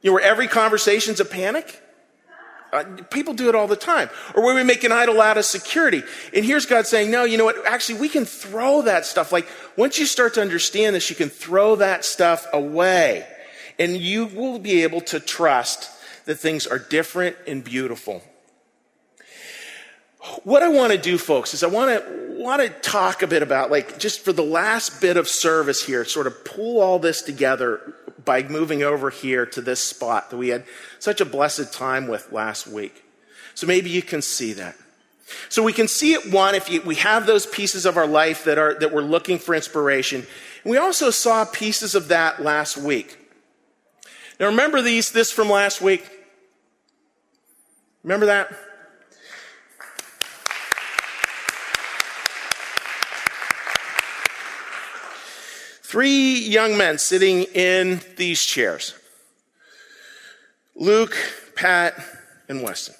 You 0.00 0.10
know, 0.10 0.14
where 0.14 0.24
every 0.24 0.48
conversation's 0.48 1.20
a 1.20 1.24
panic? 1.24 1.80
Uh, 2.72 2.84
people 3.10 3.34
do 3.34 3.50
it 3.50 3.54
all 3.54 3.66
the 3.66 3.76
time. 3.76 4.08
Or 4.34 4.42
where 4.42 4.54
we 4.54 4.64
make 4.64 4.82
an 4.82 4.92
idol 4.92 5.20
out 5.20 5.36
of 5.36 5.44
security. 5.44 6.02
And 6.34 6.42
here's 6.42 6.64
God 6.64 6.86
saying, 6.86 7.10
no, 7.10 7.24
you 7.24 7.36
know 7.36 7.44
what? 7.44 7.66
Actually, 7.66 8.00
we 8.00 8.08
can 8.08 8.24
throw 8.24 8.82
that 8.82 9.04
stuff. 9.04 9.30
Like, 9.30 9.46
once 9.76 9.98
you 9.98 10.06
start 10.06 10.34
to 10.34 10.40
understand 10.40 10.96
this, 10.96 11.10
you 11.10 11.16
can 11.16 11.28
throw 11.28 11.76
that 11.76 12.06
stuff 12.06 12.46
away. 12.52 13.26
And 13.78 13.94
you 13.96 14.24
will 14.24 14.58
be 14.58 14.82
able 14.82 15.02
to 15.02 15.20
trust 15.20 15.90
that 16.24 16.36
things 16.36 16.66
are 16.66 16.78
different 16.78 17.36
and 17.46 17.62
beautiful. 17.62 18.22
What 20.44 20.62
I 20.62 20.68
want 20.68 20.92
to 20.92 20.98
do, 20.98 21.18
folks, 21.18 21.52
is 21.52 21.62
I 21.62 21.66
want 21.66 21.90
to 21.90 22.22
want 22.36 22.62
to 22.62 22.68
talk 22.68 23.22
a 23.22 23.26
bit 23.26 23.42
about, 23.42 23.70
like, 23.70 23.98
just 23.98 24.20
for 24.20 24.32
the 24.32 24.42
last 24.42 25.00
bit 25.00 25.16
of 25.16 25.28
service 25.28 25.84
here, 25.84 26.04
sort 26.04 26.26
of 26.26 26.44
pull 26.44 26.80
all 26.80 26.98
this 26.98 27.22
together 27.22 27.94
by 28.24 28.42
moving 28.42 28.82
over 28.82 29.10
here 29.10 29.46
to 29.46 29.60
this 29.60 29.82
spot 29.82 30.30
that 30.30 30.36
we 30.36 30.48
had 30.48 30.64
such 30.98 31.20
a 31.20 31.24
blessed 31.24 31.72
time 31.72 32.06
with 32.06 32.30
last 32.32 32.66
week. 32.66 33.04
So 33.54 33.66
maybe 33.66 33.90
you 33.90 34.02
can 34.02 34.22
see 34.22 34.52
that. 34.54 34.76
So 35.48 35.62
we 35.62 35.72
can 35.72 35.88
see 35.88 36.12
it 36.12 36.32
one 36.32 36.54
if 36.54 36.70
you, 36.70 36.82
we 36.82 36.96
have 36.96 37.26
those 37.26 37.46
pieces 37.46 37.86
of 37.86 37.96
our 37.96 38.06
life 38.06 38.44
that 38.44 38.58
are 38.58 38.74
that 38.74 38.92
we're 38.92 39.02
looking 39.02 39.38
for 39.38 39.54
inspiration. 39.54 40.26
We 40.64 40.76
also 40.76 41.10
saw 41.10 41.44
pieces 41.44 41.94
of 41.94 42.08
that 42.08 42.42
last 42.42 42.76
week. 42.76 43.18
Now 44.38 44.46
remember 44.46 44.82
these 44.82 45.10
this 45.10 45.30
from 45.30 45.48
last 45.48 45.80
week? 45.80 46.08
Remember 48.02 48.26
that? 48.26 48.52
Three 55.92 56.38
young 56.38 56.78
men 56.78 56.96
sitting 56.96 57.42
in 57.52 58.00
these 58.16 58.42
chairs 58.42 58.94
Luke, 60.74 61.14
Pat, 61.54 61.94
and 62.48 62.62
Weston. 62.62 62.94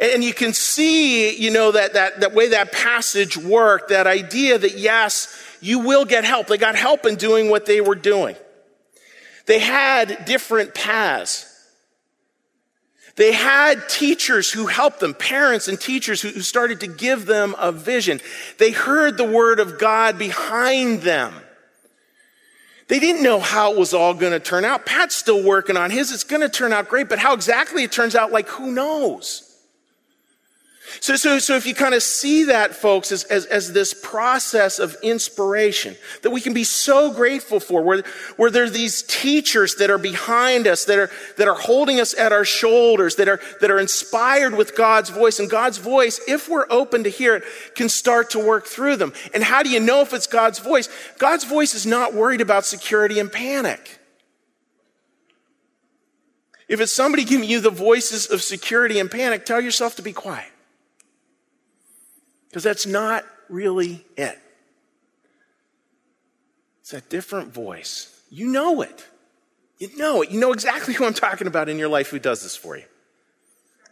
And 0.00 0.24
you 0.24 0.34
can 0.34 0.52
see, 0.52 1.36
you 1.36 1.52
know, 1.52 1.70
that, 1.70 1.92
that, 1.92 2.18
that 2.18 2.34
way 2.34 2.48
that 2.48 2.72
passage 2.72 3.36
worked, 3.36 3.90
that 3.90 4.08
idea 4.08 4.58
that 4.58 4.76
yes, 4.76 5.40
you 5.60 5.78
will 5.78 6.04
get 6.04 6.24
help. 6.24 6.48
They 6.48 6.58
got 6.58 6.74
help 6.74 7.06
in 7.06 7.14
doing 7.14 7.48
what 7.48 7.64
they 7.64 7.80
were 7.80 7.94
doing. 7.94 8.34
They 9.46 9.60
had 9.60 10.24
different 10.24 10.74
paths. 10.74 11.44
They 13.14 13.30
had 13.30 13.88
teachers 13.88 14.50
who 14.50 14.66
helped 14.66 14.98
them, 14.98 15.14
parents 15.14 15.68
and 15.68 15.80
teachers 15.80 16.22
who, 16.22 16.40
started 16.40 16.80
to 16.80 16.88
give 16.88 17.26
them 17.26 17.54
a 17.56 17.70
vision. 17.70 18.20
They 18.58 18.72
heard 18.72 19.16
the 19.16 19.22
word 19.22 19.60
of 19.60 19.78
God 19.78 20.18
behind 20.18 21.02
them. 21.02 21.34
They 22.88 22.98
didn't 22.98 23.22
know 23.22 23.38
how 23.38 23.72
it 23.72 23.78
was 23.78 23.94
all 23.94 24.14
going 24.14 24.32
to 24.32 24.40
turn 24.40 24.64
out. 24.64 24.86
Pat's 24.86 25.14
still 25.14 25.42
working 25.42 25.76
on 25.76 25.90
his. 25.90 26.10
It's 26.10 26.24
going 26.24 26.40
to 26.40 26.48
turn 26.48 26.72
out 26.72 26.88
great, 26.88 27.08
but 27.08 27.18
how 27.18 27.34
exactly 27.34 27.84
it 27.84 27.92
turns 27.92 28.14
out, 28.14 28.32
like, 28.32 28.48
who 28.48 28.72
knows? 28.72 29.47
So, 31.00 31.16
so, 31.16 31.38
so 31.38 31.56
if 31.56 31.66
you 31.66 31.74
kind 31.74 31.94
of 31.94 32.02
see 32.02 32.44
that, 32.44 32.74
folks, 32.74 33.12
as, 33.12 33.24
as, 33.24 33.46
as, 33.46 33.72
this 33.72 33.94
process 33.94 34.78
of 34.78 34.96
inspiration 35.02 35.96
that 36.22 36.30
we 36.30 36.40
can 36.40 36.54
be 36.54 36.64
so 36.64 37.12
grateful 37.12 37.60
for, 37.60 37.82
where, 37.82 38.02
where 38.36 38.50
there 38.50 38.64
are 38.64 38.70
these 38.70 39.02
teachers 39.02 39.76
that 39.76 39.90
are 39.90 39.98
behind 39.98 40.66
us, 40.66 40.86
that 40.86 40.98
are, 40.98 41.10
that 41.36 41.46
are 41.46 41.54
holding 41.54 42.00
us 42.00 42.14
at 42.18 42.32
our 42.32 42.44
shoulders, 42.44 43.16
that 43.16 43.28
are, 43.28 43.40
that 43.60 43.70
are 43.70 43.78
inspired 43.78 44.54
with 44.54 44.76
God's 44.76 45.10
voice. 45.10 45.38
And 45.38 45.48
God's 45.48 45.78
voice, 45.78 46.20
if 46.26 46.48
we're 46.48 46.66
open 46.70 47.04
to 47.04 47.10
hear 47.10 47.36
it, 47.36 47.44
can 47.74 47.88
start 47.88 48.30
to 48.30 48.38
work 48.38 48.66
through 48.66 48.96
them. 48.96 49.12
And 49.34 49.44
how 49.44 49.62
do 49.62 49.70
you 49.70 49.80
know 49.80 50.00
if 50.00 50.12
it's 50.12 50.26
God's 50.26 50.58
voice? 50.58 50.88
God's 51.18 51.44
voice 51.44 51.74
is 51.74 51.86
not 51.86 52.14
worried 52.14 52.40
about 52.40 52.64
security 52.64 53.18
and 53.18 53.30
panic. 53.30 53.98
If 56.68 56.80
it's 56.80 56.92
somebody 56.92 57.24
giving 57.24 57.48
you 57.48 57.60
the 57.60 57.70
voices 57.70 58.30
of 58.30 58.42
security 58.42 58.98
and 58.98 59.10
panic, 59.10 59.46
tell 59.46 59.60
yourself 59.60 59.96
to 59.96 60.02
be 60.02 60.12
quiet. 60.12 60.50
Because 62.48 62.62
that's 62.62 62.86
not 62.86 63.24
really 63.48 64.04
it. 64.16 64.38
It's 66.80 66.92
a 66.92 67.00
different 67.02 67.52
voice. 67.52 68.22
You 68.30 68.48
know 68.48 68.82
it. 68.82 69.06
You 69.78 69.96
know 69.96 70.22
it. 70.22 70.30
You 70.30 70.40
know 70.40 70.52
exactly 70.52 70.94
who 70.94 71.04
I'm 71.04 71.14
talking 71.14 71.46
about 71.46 71.68
in 71.68 71.78
your 71.78 71.88
life 71.88 72.08
who 72.08 72.18
does 72.18 72.42
this 72.42 72.56
for 72.56 72.76
you. 72.76 72.84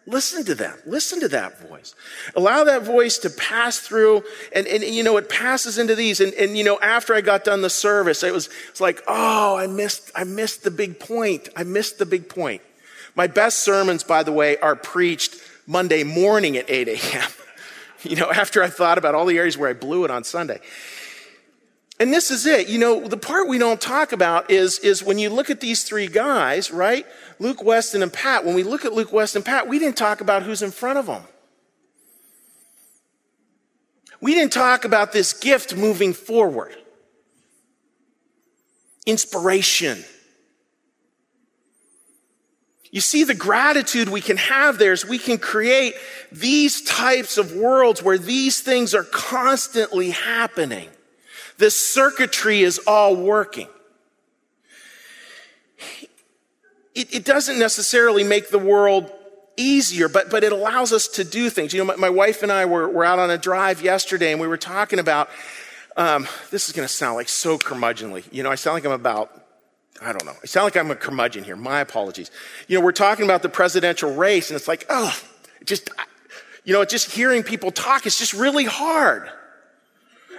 Listen 0.08 0.44
to 0.44 0.54
them. 0.54 0.78
Listen 0.86 1.18
to 1.20 1.28
that 1.28 1.58
voice. 1.58 1.96
Allow 2.36 2.62
that 2.64 2.82
voice 2.82 3.18
to 3.18 3.30
pass 3.30 3.80
through. 3.80 4.22
And, 4.54 4.66
and 4.68 4.84
you 4.84 5.02
know, 5.02 5.16
it 5.16 5.28
passes 5.28 5.78
into 5.78 5.96
these. 5.96 6.20
And, 6.20 6.32
and, 6.34 6.56
you 6.56 6.62
know, 6.62 6.78
after 6.80 7.12
I 7.12 7.20
got 7.20 7.42
done 7.42 7.60
the 7.60 7.70
service, 7.70 8.22
it 8.22 8.32
was, 8.32 8.48
it's 8.68 8.80
like, 8.80 9.02
oh, 9.08 9.56
I 9.56 9.66
missed, 9.66 10.12
I 10.14 10.22
missed 10.22 10.62
the 10.62 10.70
big 10.70 11.00
point. 11.00 11.48
I 11.56 11.64
missed 11.64 11.98
the 11.98 12.06
big 12.06 12.28
point. 12.28 12.62
My 13.16 13.26
best 13.26 13.60
sermons, 13.60 14.04
by 14.04 14.22
the 14.22 14.32
way, 14.32 14.58
are 14.58 14.76
preached 14.76 15.36
Monday 15.66 16.04
morning 16.04 16.56
at 16.56 16.70
8 16.70 16.88
a.m. 16.88 17.30
you 18.02 18.16
know, 18.16 18.30
after 18.30 18.62
I 18.62 18.68
thought 18.68 18.98
about 18.98 19.14
all 19.14 19.26
the 19.26 19.38
areas 19.38 19.56
where 19.56 19.68
I 19.68 19.72
blew 19.72 20.04
it 20.04 20.10
on 20.10 20.24
Sunday. 20.24 20.60
And 21.98 22.12
this 22.12 22.30
is 22.30 22.44
it. 22.44 22.68
You 22.68 22.78
know, 22.78 23.00
the 23.00 23.16
part 23.16 23.48
we 23.48 23.56
don't 23.58 23.80
talk 23.80 24.12
about 24.12 24.50
is, 24.50 24.78
is 24.80 25.02
when 25.02 25.18
you 25.18 25.30
look 25.30 25.48
at 25.48 25.60
these 25.60 25.82
three 25.82 26.08
guys, 26.08 26.70
right? 26.70 27.06
Luke 27.38 27.62
Weston 27.62 28.02
and 28.02 28.12
Pat. 28.12 28.44
When 28.44 28.54
we 28.54 28.62
look 28.62 28.84
at 28.84 28.92
Luke 28.92 29.12
Weston 29.12 29.40
and 29.40 29.46
Pat, 29.46 29.66
we 29.66 29.78
didn't 29.78 29.96
talk 29.96 30.20
about 30.20 30.42
who's 30.42 30.60
in 30.60 30.70
front 30.70 30.98
of 30.98 31.06
them. 31.06 31.22
We 34.20 34.34
didn't 34.34 34.52
talk 34.52 34.84
about 34.84 35.12
this 35.12 35.32
gift 35.32 35.74
moving 35.74 36.12
forward. 36.12 36.76
Inspiration. 39.06 40.04
You 42.90 43.00
see, 43.00 43.24
the 43.24 43.34
gratitude 43.34 44.08
we 44.08 44.20
can 44.20 44.36
have 44.36 44.78
there 44.78 44.92
is 44.92 45.04
we 45.04 45.18
can 45.18 45.38
create 45.38 45.94
these 46.30 46.82
types 46.82 47.36
of 47.36 47.52
worlds 47.52 48.02
where 48.02 48.18
these 48.18 48.60
things 48.60 48.94
are 48.94 49.04
constantly 49.04 50.10
happening. 50.10 50.88
The 51.58 51.70
circuitry 51.70 52.62
is 52.62 52.78
all 52.86 53.16
working. 53.16 53.68
It, 56.94 57.14
it, 57.14 57.24
doesn't 57.24 57.58
necessarily 57.58 58.24
make 58.24 58.48
the 58.48 58.58
world 58.58 59.10
easier, 59.58 60.08
but, 60.08 60.30
but 60.30 60.44
it 60.44 60.52
allows 60.52 60.92
us 60.92 61.08
to 61.08 61.24
do 61.24 61.50
things. 61.50 61.74
You 61.74 61.80
know, 61.80 61.84
my, 61.84 61.96
my 61.96 62.10
wife 62.10 62.42
and 62.42 62.50
I 62.50 62.64
were, 62.64 62.88
were 62.88 63.04
out 63.04 63.18
on 63.18 63.30
a 63.30 63.36
drive 63.36 63.82
yesterday 63.82 64.32
and 64.32 64.40
we 64.40 64.46
were 64.46 64.56
talking 64.56 64.98
about, 64.98 65.28
um, 65.98 66.26
this 66.50 66.68
is 66.68 66.74
going 66.74 66.88
to 66.88 66.92
sound 66.92 67.16
like 67.16 67.28
so 67.28 67.58
curmudgeonly. 67.58 68.24
You 68.32 68.42
know, 68.42 68.50
I 68.50 68.54
sound 68.54 68.74
like 68.74 68.86
I'm 68.86 68.92
about 68.92 69.45
I 70.02 70.12
don't 70.12 70.24
know. 70.24 70.34
I 70.42 70.46
sound 70.46 70.64
like 70.64 70.76
I'm 70.76 70.90
a 70.90 70.96
curmudgeon 70.96 71.44
here. 71.44 71.56
My 71.56 71.80
apologies. 71.80 72.30
You 72.68 72.78
know, 72.78 72.84
we're 72.84 72.92
talking 72.92 73.24
about 73.24 73.42
the 73.42 73.48
presidential 73.48 74.14
race, 74.14 74.50
and 74.50 74.56
it's 74.56 74.68
like, 74.68 74.86
oh, 74.88 75.16
just, 75.64 75.90
you 76.64 76.72
know, 76.72 76.84
just 76.84 77.10
hearing 77.10 77.42
people 77.42 77.70
talk 77.70 78.06
is 78.06 78.18
just 78.18 78.32
really 78.32 78.64
hard. 78.64 79.28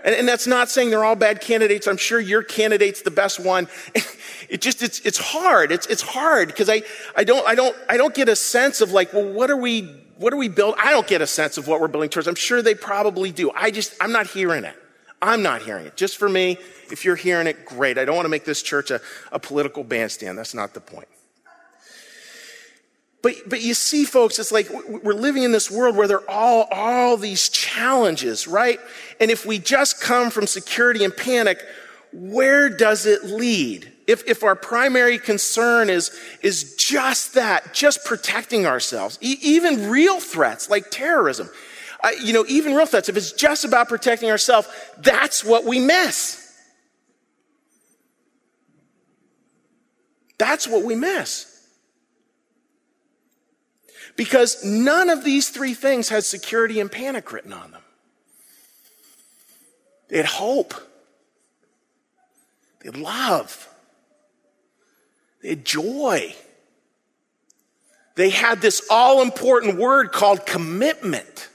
And, 0.03 0.15
and, 0.15 0.27
that's 0.27 0.45
not 0.45 0.69
saying 0.69 0.91
they're 0.91 1.03
all 1.03 1.15
bad 1.15 1.41
candidates. 1.41 1.87
I'm 1.87 1.97
sure 1.97 2.19
your 2.19 2.43
candidate's 2.43 3.01
the 3.01 3.11
best 3.11 3.39
one. 3.39 3.67
It 4.49 4.61
just, 4.61 4.81
it's, 4.81 5.01
it's 5.01 5.17
hard. 5.17 5.73
It's, 5.73 5.87
it's 5.87 6.01
hard 6.01 6.47
because 6.47 6.69
I, 6.69 6.83
I 7.17 7.25
don't, 7.25 7.45
I 7.45 7.53
don't, 7.53 7.75
I 7.89 7.97
don't 7.97 8.13
get 8.13 8.29
a 8.29 8.35
sense 8.35 8.79
of 8.79 8.93
like, 8.93 9.11
well, 9.11 9.27
what 9.27 9.51
are 9.51 9.57
we, 9.57 9.93
what 10.15 10.31
are 10.31 10.37
we 10.37 10.47
building? 10.47 10.79
I 10.81 10.91
don't 10.91 11.05
get 11.05 11.21
a 11.21 11.27
sense 11.27 11.57
of 11.57 11.67
what 11.67 11.81
we're 11.81 11.89
building 11.89 12.09
towards. 12.09 12.29
I'm 12.29 12.35
sure 12.35 12.61
they 12.61 12.73
probably 12.73 13.33
do. 13.33 13.51
I 13.51 13.71
just, 13.71 13.93
I'm 13.99 14.13
not 14.13 14.27
hearing 14.27 14.63
it. 14.63 14.75
I'm 15.21 15.41
not 15.41 15.63
hearing 15.63 15.85
it. 15.85 15.97
Just 15.97 16.17
for 16.17 16.29
me, 16.29 16.57
if 16.91 17.03
you're 17.03 17.15
hearing 17.15 17.47
it, 17.47 17.65
great. 17.65 17.97
I 17.97 18.05
don't 18.05 18.15
want 18.15 18.25
to 18.25 18.29
make 18.29 18.45
this 18.45 18.61
church 18.61 18.91
a, 18.91 19.01
a 19.31 19.39
political 19.39 19.83
bandstand. 19.83 20.37
That's 20.37 20.53
not 20.53 20.73
the 20.73 20.79
point. 20.79 21.07
But, 23.23 23.35
but 23.47 23.61
you 23.61 23.73
see, 23.73 24.05
folks, 24.05 24.37
it's 24.37 24.51
like 24.51 24.69
we're 24.87 25.13
living 25.13 25.43
in 25.43 25.51
this 25.51 25.71
world 25.71 25.95
where 25.95 26.07
there 26.07 26.19
are 26.19 26.29
all, 26.29 26.67
all 26.71 27.17
these 27.17 27.49
challenges, 27.49 28.47
right? 28.47 28.79
And 29.19 29.31
if 29.31 29.45
we 29.45 29.57
just 29.57 29.99
come 29.99 30.29
from 30.29 30.45
security 30.45 31.03
and 31.03 31.15
panic, 31.15 31.59
where 32.13 32.69
does 32.69 33.05
it 33.05 33.25
lead? 33.25 33.91
If, 34.05 34.25
if 34.27 34.43
our 34.43 34.55
primary 34.55 35.17
concern 35.17 35.89
is, 35.89 36.17
is 36.41 36.75
just 36.75 37.33
that, 37.33 37.73
just 37.73 38.05
protecting 38.05 38.65
ourselves, 38.65 39.17
e- 39.19 39.39
even 39.41 39.89
real 39.89 40.19
threats 40.19 40.69
like 40.69 40.89
terrorism, 40.91 41.49
you 42.21 42.33
know, 42.33 42.45
even 42.47 42.73
real 42.75 42.85
threats, 42.85 43.09
if 43.09 43.17
it's 43.17 43.31
just 43.31 43.65
about 43.65 43.89
protecting 43.89 44.29
ourselves, 44.29 44.67
that's 44.99 45.43
what 45.43 45.65
we 45.65 45.79
miss. 45.79 46.43
That's 50.37 50.67
what 50.67 50.83
we 50.83 50.95
miss. 50.95 51.53
Because 54.15 54.63
none 54.63 55.09
of 55.09 55.23
these 55.23 55.49
three 55.49 55.73
things 55.73 56.09
had 56.09 56.23
security 56.23 56.79
and 56.79 56.91
panic 56.91 57.31
written 57.31 57.53
on 57.53 57.71
them. 57.71 57.81
They 60.09 60.17
had 60.17 60.25
hope. 60.25 60.73
They 62.79 62.89
had 62.89 62.97
love. 62.97 63.67
They 65.41 65.49
had 65.49 65.65
joy. 65.65 66.35
They 68.15 68.29
had 68.29 68.61
this 68.61 68.85
all 68.89 69.21
important 69.21 69.77
word 69.77 70.11
called 70.11 70.45
commitment. 70.45 71.49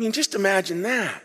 I 0.00 0.02
mean, 0.02 0.12
just 0.12 0.34
imagine 0.34 0.80
that. 0.84 1.22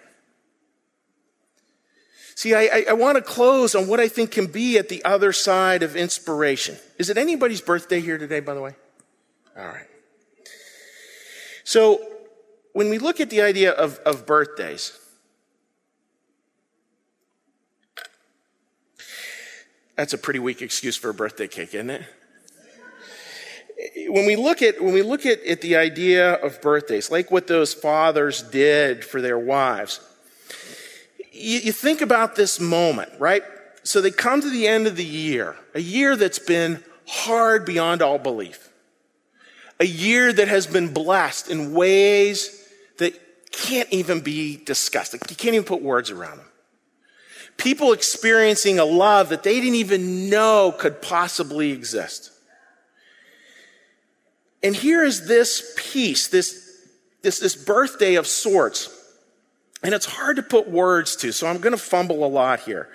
See, 2.36 2.54
I, 2.54 2.84
I, 2.90 2.92
want 2.92 3.16
to 3.16 3.22
close 3.22 3.74
on 3.74 3.88
what 3.88 4.02
I 4.02 4.10
think 4.10 4.32
can 4.32 4.48
be 4.48 4.78
at 4.78 4.90
the 4.90 5.02
other 5.06 5.32
side 5.32 5.82
of 5.82 5.96
inspiration. 5.96 6.76
Is 7.00 7.10
it 7.10 7.18
anybody's 7.18 7.62
birthday 7.62 8.02
here 8.02 8.18
today, 8.18 8.42
by 8.42 8.54
the 8.54 8.60
way? 8.60 8.76
All 9.58 9.66
right. 9.66 9.88
So, 11.64 12.06
when 12.74 12.90
we 12.90 12.98
look 12.98 13.22
at 13.22 13.30
the 13.30 13.42
idea 13.42 13.72
of, 13.72 13.98
of 14.00 14.26
birthdays, 14.26 15.00
that's 19.96 20.12
a 20.12 20.18
pretty 20.18 20.40
weak 20.40 20.62
excuse 20.62 20.98
for 20.98 21.10
a 21.10 21.14
birthday 21.14 21.48
cake, 21.48 21.74
isn't 21.74 21.90
it? 21.90 22.04
When 24.08 24.26
we 24.26 24.36
look 24.36 24.62
at 24.62 24.82
when 24.82 24.94
we 24.94 25.02
look 25.02 25.26
at, 25.26 25.44
at 25.46 25.62
the 25.62 25.76
idea 25.76 26.34
of 26.34 26.62
birthdays, 26.62 27.12
like 27.12 27.32
what 27.32 27.48
those 27.48 27.74
fathers 27.74 28.42
did 28.42 29.04
for 29.04 29.22
their 29.22 29.40
wives, 29.40 30.00
you, 31.32 31.60
you 31.60 31.72
think 31.72 32.02
about 32.02 32.36
this 32.36 32.60
moment, 32.60 33.12
right? 33.20 33.44
So 33.84 34.02
they 34.02 34.12
come 34.12 34.42
to 34.42 34.50
the 34.50 34.68
end 34.68 34.88
of 34.88 34.96
the 34.96 35.06
year, 35.06 35.56
a 35.74 35.82
year 35.82 36.16
that's 36.16 36.40
been 36.40 36.84
hard 37.08 37.66
beyond 37.66 38.02
all 38.02 38.18
belief, 38.18 38.70
a 39.80 39.86
year 39.86 40.34
that 40.34 40.48
has 40.48 40.66
been 40.66 40.94
blessed 40.94 41.50
in 41.50 41.74
ways 41.74 42.68
that 42.98 43.14
can't 43.52 43.92
even 43.92 44.22
be 44.22 44.58
discussed. 44.58 45.14
Like 45.14 45.30
you 45.30 45.36
can't 45.36 45.56
even 45.56 45.66
put 45.66 45.82
words 45.82 46.10
around 46.10 46.38
them. 46.38 46.48
People 47.58 47.94
experiencing 47.94 48.80
a 48.80 48.86
love 48.86 49.30
that 49.30 49.44
they 49.44 49.62
didn't 49.62 49.76
even 49.76 50.30
know 50.30 50.74
could 50.78 51.02
possibly 51.02 51.72
exist. 51.72 52.32
And 54.66 54.76
here 54.76 55.04
is 55.04 55.28
this 55.28 55.76
piece, 55.78 56.28
this, 56.28 56.88
this, 57.22 57.38
this 57.38 57.56
birthday 57.56 58.16
of 58.16 58.26
sorts. 58.26 58.90
And 59.84 59.94
it's 59.94 60.08
hard 60.08 60.38
to 60.38 60.42
put 60.42 60.68
words 60.68 61.16
to, 61.18 61.32
so 61.32 61.46
I'm 61.46 61.60
going 61.60 61.74
to 61.74 61.78
fumble 61.78 62.26
a 62.26 62.28
lot 62.28 62.62
here. 62.62 62.90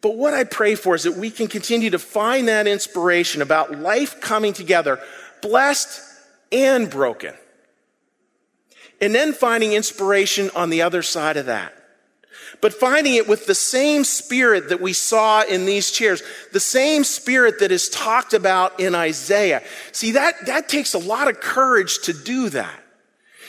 But 0.00 0.16
what 0.16 0.32
I 0.32 0.44
pray 0.44 0.76
for 0.76 0.94
is 0.94 1.02
that 1.02 1.18
we 1.18 1.30
can 1.30 1.46
continue 1.46 1.90
to 1.90 1.98
find 1.98 2.48
that 2.48 2.66
inspiration 2.66 3.42
about 3.42 3.78
life 3.78 4.18
coming 4.18 4.54
together, 4.54 4.98
blessed 5.42 6.00
and 6.50 6.88
broken. 6.88 7.34
And 8.98 9.14
then 9.14 9.34
finding 9.34 9.74
inspiration 9.74 10.48
on 10.56 10.70
the 10.70 10.80
other 10.80 11.02
side 11.02 11.36
of 11.36 11.46
that. 11.46 11.75
But 12.60 12.72
finding 12.72 13.14
it 13.14 13.28
with 13.28 13.46
the 13.46 13.54
same 13.54 14.04
spirit 14.04 14.70
that 14.70 14.80
we 14.80 14.92
saw 14.92 15.42
in 15.42 15.66
these 15.66 15.90
chairs, 15.90 16.22
the 16.52 16.60
same 16.60 17.04
spirit 17.04 17.60
that 17.60 17.70
is 17.70 17.88
talked 17.88 18.34
about 18.34 18.80
in 18.80 18.94
Isaiah. 18.94 19.62
See, 19.92 20.12
that, 20.12 20.46
that 20.46 20.68
takes 20.68 20.94
a 20.94 20.98
lot 20.98 21.28
of 21.28 21.40
courage 21.40 21.98
to 22.00 22.12
do 22.12 22.48
that. 22.50 22.82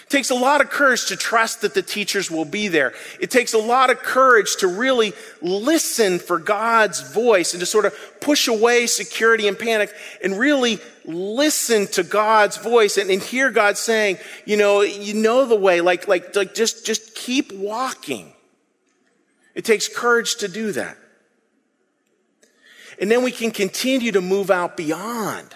It 0.07 0.09
takes 0.09 0.29
a 0.29 0.35
lot 0.35 0.61
of 0.61 0.69
courage 0.69 1.07
to 1.07 1.17
trust 1.17 1.61
that 1.61 1.73
the 1.73 1.81
teachers 1.81 2.31
will 2.31 2.45
be 2.45 2.69
there. 2.69 2.93
It 3.19 3.29
takes 3.29 3.53
a 3.53 3.57
lot 3.57 3.89
of 3.89 3.99
courage 3.99 4.55
to 4.59 4.67
really 4.67 5.11
listen 5.41 6.19
for 6.19 6.39
God's 6.39 7.11
voice 7.11 7.53
and 7.53 7.59
to 7.59 7.65
sort 7.65 7.83
of 7.83 7.93
push 8.21 8.47
away 8.47 8.87
security 8.87 9.49
and 9.49 9.59
panic 9.59 9.93
and 10.23 10.39
really 10.39 10.79
listen 11.03 11.87
to 11.87 12.03
God's 12.03 12.55
voice 12.55 12.97
and, 12.97 13.09
and 13.09 13.21
hear 13.21 13.51
God 13.51 13.77
saying, 13.77 14.17
you 14.45 14.55
know, 14.55 14.79
you 14.79 15.13
know 15.13 15.45
the 15.45 15.55
way, 15.55 15.81
like, 15.81 16.07
like, 16.07 16.33
like 16.37 16.53
just, 16.53 16.85
just 16.85 17.13
keep 17.13 17.51
walking. 17.51 18.31
It 19.57 19.65
takes 19.65 19.87
courage 19.87 20.35
to 20.35 20.47
do 20.47 20.71
that. 20.73 20.95
And 23.01 23.09
then 23.09 23.23
we 23.23 23.31
can 23.31 23.49
continue 23.49 24.11
to 24.11 24.21
move 24.21 24.51
out 24.51 24.77
beyond. 24.77 25.55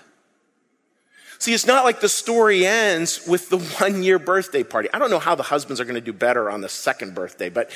See, 1.38 1.54
it's 1.54 1.68
not 1.68 1.86
like 1.86 2.02
the 2.02 2.10
story 2.10 2.66
ends 2.66 3.28
with 3.28 3.50
the 3.50 3.60
one 3.80 4.02
year 4.02 4.18
birthday 4.18 4.64
party. 4.64 4.90
I 4.92 4.98
don't 4.98 5.12
know 5.12 5.20
how 5.20 5.36
the 5.36 5.44
husbands 5.44 5.80
are 5.80 5.86
going 5.86 5.96
to 5.96 6.02
do 6.02 6.14
better 6.14 6.50
on 6.50 6.62
the 6.62 6.70
second 6.70 7.14
birthday, 7.14 7.50
but 7.50 7.70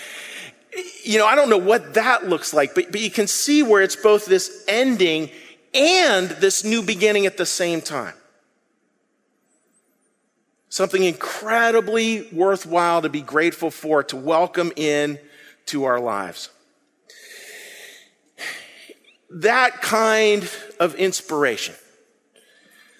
you 1.03 1.19
know, 1.19 1.27
I 1.27 1.35
don't 1.35 1.49
know 1.49 1.59
what 1.59 1.93
that 1.93 2.27
looks 2.27 2.55
like, 2.55 2.73
but, 2.73 2.91
but 2.91 3.01
you 3.01 3.11
can 3.11 3.27
see 3.27 3.61
where 3.61 3.83
it's 3.83 3.95
both 3.95 4.25
this 4.25 4.65
ending 4.67 5.29
and 5.75 6.29
this 6.29 6.63
new 6.63 6.81
beginning 6.81 7.27
at 7.27 7.37
the 7.37 7.45
same 7.45 7.81
time. 7.81 8.15
Something 10.69 11.03
incredibly 11.03 12.27
worthwhile 12.31 13.03
to 13.03 13.09
be 13.09 13.21
grateful 13.21 13.69
for, 13.69 14.03
to 14.05 14.17
welcome 14.17 14.73
in 14.75 15.19
to 15.67 15.85
our 15.85 15.99
lives. 15.99 16.49
That 19.29 19.81
kind 19.81 20.49
of 20.79 20.95
inspiration. 20.95 21.75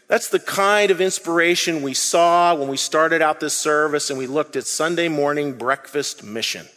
That's 0.08 0.30
the 0.30 0.40
kind 0.40 0.92
of 0.92 1.02
inspiration 1.02 1.82
we 1.82 1.94
saw 1.94 2.54
when 2.54 2.68
we 2.68 2.78
started 2.78 3.22
out 3.22 3.40
this 3.40 3.56
service 3.56 4.10
and 4.10 4.20
we 4.20 4.28
looked 4.28 4.56
at 4.56 4.66
Sunday 4.66 5.08
morning 5.08 5.54
breakfast 5.54 6.24
mission. 6.24 6.68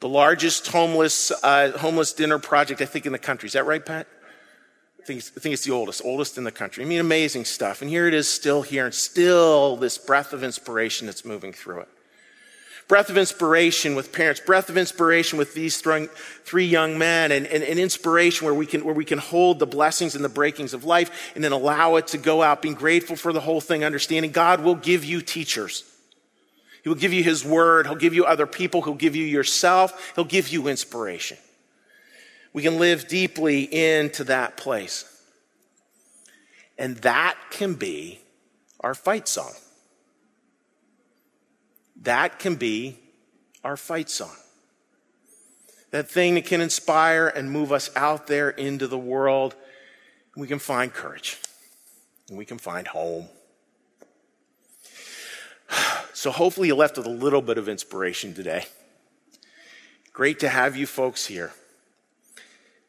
The 0.00 0.08
largest 0.08 0.66
homeless, 0.66 1.30
uh, 1.42 1.72
homeless 1.78 2.12
dinner 2.12 2.38
project, 2.38 2.82
I 2.82 2.84
think, 2.84 3.06
in 3.06 3.12
the 3.12 3.18
country. 3.18 3.46
Is 3.46 3.54
that 3.54 3.64
right, 3.64 3.84
Pat? 3.84 4.06
I 5.00 5.06
think, 5.06 5.22
I 5.36 5.40
think 5.40 5.52
it's 5.54 5.64
the 5.64 5.72
oldest, 5.72 6.02
oldest 6.04 6.36
in 6.36 6.44
the 6.44 6.52
country. 6.52 6.84
I 6.84 6.86
mean, 6.86 7.00
amazing 7.00 7.46
stuff. 7.46 7.80
And 7.80 7.90
here 7.90 8.06
it 8.06 8.14
is 8.14 8.28
still 8.28 8.62
here 8.62 8.84
and 8.84 8.94
still 8.94 9.76
this 9.76 9.96
breath 9.96 10.32
of 10.32 10.42
inspiration 10.42 11.06
that's 11.06 11.24
moving 11.24 11.52
through 11.52 11.80
it 11.80 11.88
breath 12.88 13.10
of 13.10 13.16
inspiration 13.16 13.94
with 13.94 14.12
parents, 14.12 14.40
breath 14.40 14.68
of 14.68 14.76
inspiration 14.76 15.38
with 15.38 15.54
these 15.54 15.80
three 15.80 16.66
young 16.66 16.98
men, 16.98 17.32
and, 17.32 17.46
and, 17.46 17.62
and, 17.62 17.78
inspiration 17.78 18.44
where 18.44 18.54
we, 18.54 18.66
can, 18.66 18.84
where 18.84 18.94
we 18.94 19.04
can 19.04 19.18
hold 19.18 19.58
the 19.58 19.66
blessings 19.66 20.14
and 20.14 20.24
the 20.24 20.28
breakings 20.28 20.74
of 20.74 20.84
life 20.84 21.32
and 21.34 21.42
then 21.42 21.52
allow 21.52 21.96
it 21.96 22.06
to 22.08 22.18
go 22.18 22.42
out, 22.42 22.62
being 22.62 22.74
grateful 22.74 23.16
for 23.16 23.32
the 23.32 23.40
whole 23.40 23.60
thing, 23.60 23.84
understanding 23.84 24.32
God 24.32 24.62
will 24.62 24.74
give 24.74 25.04
you 25.04 25.22
teachers. 25.22 25.84
He 26.82 26.90
will 26.90 26.96
give 26.96 27.14
you 27.14 27.24
His 27.24 27.44
word. 27.44 27.86
He'll 27.86 27.96
give 27.96 28.12
you 28.12 28.26
other 28.26 28.46
people. 28.46 28.82
He'll 28.82 28.94
give 28.94 29.16
you 29.16 29.24
yourself. 29.24 30.12
He'll 30.14 30.24
give 30.24 30.48
you 30.48 30.68
inspiration. 30.68 31.38
We 32.52 32.62
can 32.62 32.78
live 32.78 33.08
deeply 33.08 33.62
into 33.62 34.24
that 34.24 34.58
place. 34.58 35.10
And 36.76 36.96
that 36.98 37.36
can 37.50 37.74
be 37.74 38.20
our 38.80 38.94
fight 38.94 39.28
song. 39.28 39.52
That 42.04 42.38
can 42.38 42.54
be 42.54 42.98
our 43.62 43.76
fight 43.76 44.08
song. 44.08 44.36
That 45.90 46.08
thing 46.08 46.34
that 46.34 46.44
can 46.44 46.60
inspire 46.60 47.28
and 47.28 47.50
move 47.50 47.72
us 47.72 47.90
out 47.96 48.26
there 48.26 48.50
into 48.50 48.86
the 48.86 48.98
world. 48.98 49.54
We 50.36 50.46
can 50.46 50.58
find 50.58 50.92
courage. 50.92 51.40
And 52.28 52.36
we 52.36 52.44
can 52.44 52.58
find 52.58 52.86
home. 52.86 53.28
So 56.16 56.30
hopefully 56.30 56.68
you 56.68 56.74
left 56.74 56.96
with 56.96 57.06
a 57.06 57.10
little 57.10 57.42
bit 57.42 57.58
of 57.58 57.68
inspiration 57.68 58.32
today. 58.32 58.64
Great 60.14 60.38
to 60.40 60.48
have 60.48 60.74
you 60.74 60.86
folks 60.86 61.26
here. 61.26 61.52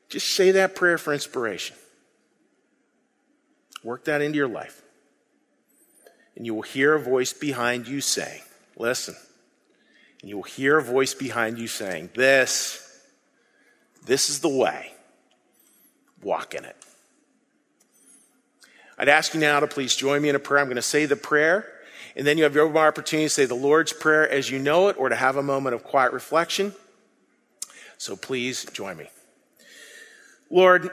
Just 0.07 0.27
say 0.27 0.51
that 0.51 0.75
prayer 0.75 0.97
for 0.97 1.11
inspiration. 1.11 1.75
Work 3.83 4.05
that 4.05 4.21
into 4.21 4.37
your 4.37 4.47
life. 4.47 4.83
And 6.37 6.45
you 6.45 6.53
will 6.53 6.61
hear 6.61 6.93
a 6.93 6.99
voice 6.99 7.33
behind 7.33 7.87
you 7.87 7.99
say, 7.99 8.41
Listen. 8.77 9.15
And 10.21 10.29
you 10.29 10.37
will 10.37 10.43
hear 10.43 10.77
a 10.77 10.83
voice 10.83 11.13
behind 11.13 11.59
you 11.59 11.67
saying, 11.67 12.09
This, 12.15 12.81
this 14.05 14.29
is 14.29 14.39
the 14.39 14.49
way. 14.49 14.91
Walk 16.21 16.55
in 16.55 16.65
it. 16.65 16.75
I'd 18.97 19.09
ask 19.09 19.33
you 19.33 19.39
now 19.39 19.59
to 19.59 19.67
please 19.67 19.95
join 19.95 20.21
me 20.21 20.29
in 20.29 20.35
a 20.35 20.39
prayer. 20.39 20.61
I'm 20.61 20.67
going 20.67 20.77
to 20.77 20.81
say 20.81 21.05
the 21.05 21.15
prayer, 21.15 21.71
and 22.15 22.25
then 22.25 22.37
you 22.37 22.43
have 22.45 22.55
your 22.55 22.75
opportunity 22.77 23.25
to 23.25 23.29
say 23.29 23.45
the 23.45 23.53
Lord's 23.53 23.91
Prayer 23.91 24.29
as 24.29 24.49
you 24.49 24.57
know 24.57 24.87
it 24.87 24.95
or 24.97 25.09
to 25.09 25.15
have 25.15 25.35
a 25.35 25.43
moment 25.43 25.75
of 25.75 25.83
quiet 25.83 26.13
reflection. 26.13 26.73
So 27.97 28.15
please 28.15 28.65
join 28.71 28.97
me. 28.97 29.09
Lord, 30.49 30.89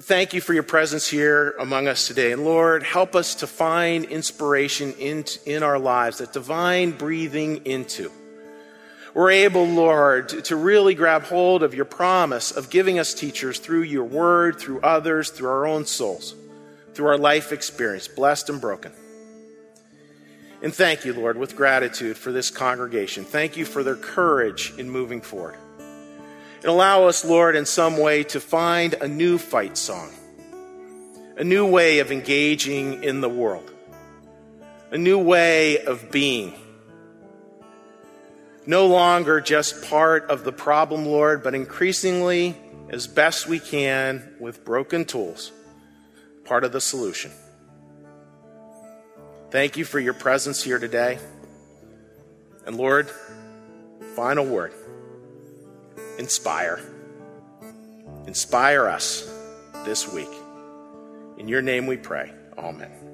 thank 0.00 0.34
you 0.34 0.40
for 0.40 0.54
your 0.54 0.62
presence 0.62 1.08
here 1.08 1.54
among 1.58 1.88
us 1.88 2.06
today. 2.06 2.32
And 2.32 2.44
Lord, 2.44 2.82
help 2.82 3.14
us 3.14 3.36
to 3.36 3.46
find 3.46 4.04
inspiration 4.04 4.92
in, 4.94 5.24
in 5.46 5.62
our 5.62 5.78
lives, 5.78 6.18
that 6.18 6.32
divine 6.32 6.92
breathing 6.92 7.64
into. 7.64 8.10
We're 9.14 9.30
able, 9.30 9.64
Lord, 9.64 10.28
to 10.28 10.56
really 10.56 10.94
grab 10.94 11.22
hold 11.22 11.62
of 11.62 11.74
your 11.74 11.84
promise 11.84 12.50
of 12.50 12.68
giving 12.68 12.98
us 12.98 13.14
teachers 13.14 13.60
through 13.60 13.82
your 13.82 14.04
word, 14.04 14.58
through 14.58 14.80
others, 14.80 15.30
through 15.30 15.48
our 15.48 15.66
own 15.66 15.86
souls, 15.86 16.34
through 16.94 17.06
our 17.06 17.18
life 17.18 17.52
experience, 17.52 18.08
blessed 18.08 18.50
and 18.50 18.60
broken. 18.60 18.90
And 20.62 20.74
thank 20.74 21.04
you, 21.04 21.12
Lord, 21.12 21.36
with 21.36 21.54
gratitude 21.54 22.16
for 22.16 22.32
this 22.32 22.50
congregation. 22.50 23.24
Thank 23.24 23.56
you 23.56 23.64
for 23.64 23.84
their 23.84 23.96
courage 23.96 24.72
in 24.78 24.90
moving 24.90 25.20
forward. 25.20 25.56
And 26.64 26.70
allow 26.70 27.08
us, 27.08 27.26
Lord, 27.26 27.56
in 27.56 27.66
some 27.66 27.98
way 27.98 28.24
to 28.24 28.40
find 28.40 28.94
a 28.94 29.06
new 29.06 29.36
fight 29.36 29.76
song, 29.76 30.10
a 31.36 31.44
new 31.44 31.66
way 31.66 31.98
of 31.98 32.10
engaging 32.10 33.04
in 33.04 33.20
the 33.20 33.28
world, 33.28 33.70
a 34.90 34.96
new 34.96 35.18
way 35.18 35.84
of 35.84 36.10
being. 36.10 36.54
No 38.64 38.86
longer 38.86 39.42
just 39.42 39.84
part 39.90 40.30
of 40.30 40.44
the 40.44 40.52
problem, 40.52 41.04
Lord, 41.04 41.42
but 41.42 41.54
increasingly, 41.54 42.56
as 42.88 43.06
best 43.06 43.46
we 43.46 43.60
can, 43.60 44.34
with 44.40 44.64
broken 44.64 45.04
tools, 45.04 45.52
part 46.46 46.64
of 46.64 46.72
the 46.72 46.80
solution. 46.80 47.30
Thank 49.50 49.76
you 49.76 49.84
for 49.84 50.00
your 50.00 50.14
presence 50.14 50.62
here 50.62 50.78
today. 50.78 51.18
And 52.64 52.78
Lord, 52.78 53.10
final 54.16 54.46
word 54.46 54.72
inspire. 56.18 56.80
Inspire 58.26 58.88
us 58.88 59.30
this 59.84 60.12
week. 60.12 60.28
In 61.38 61.48
your 61.48 61.62
name 61.62 61.86
we 61.86 61.96
pray. 61.96 62.32
Amen. 62.56 63.13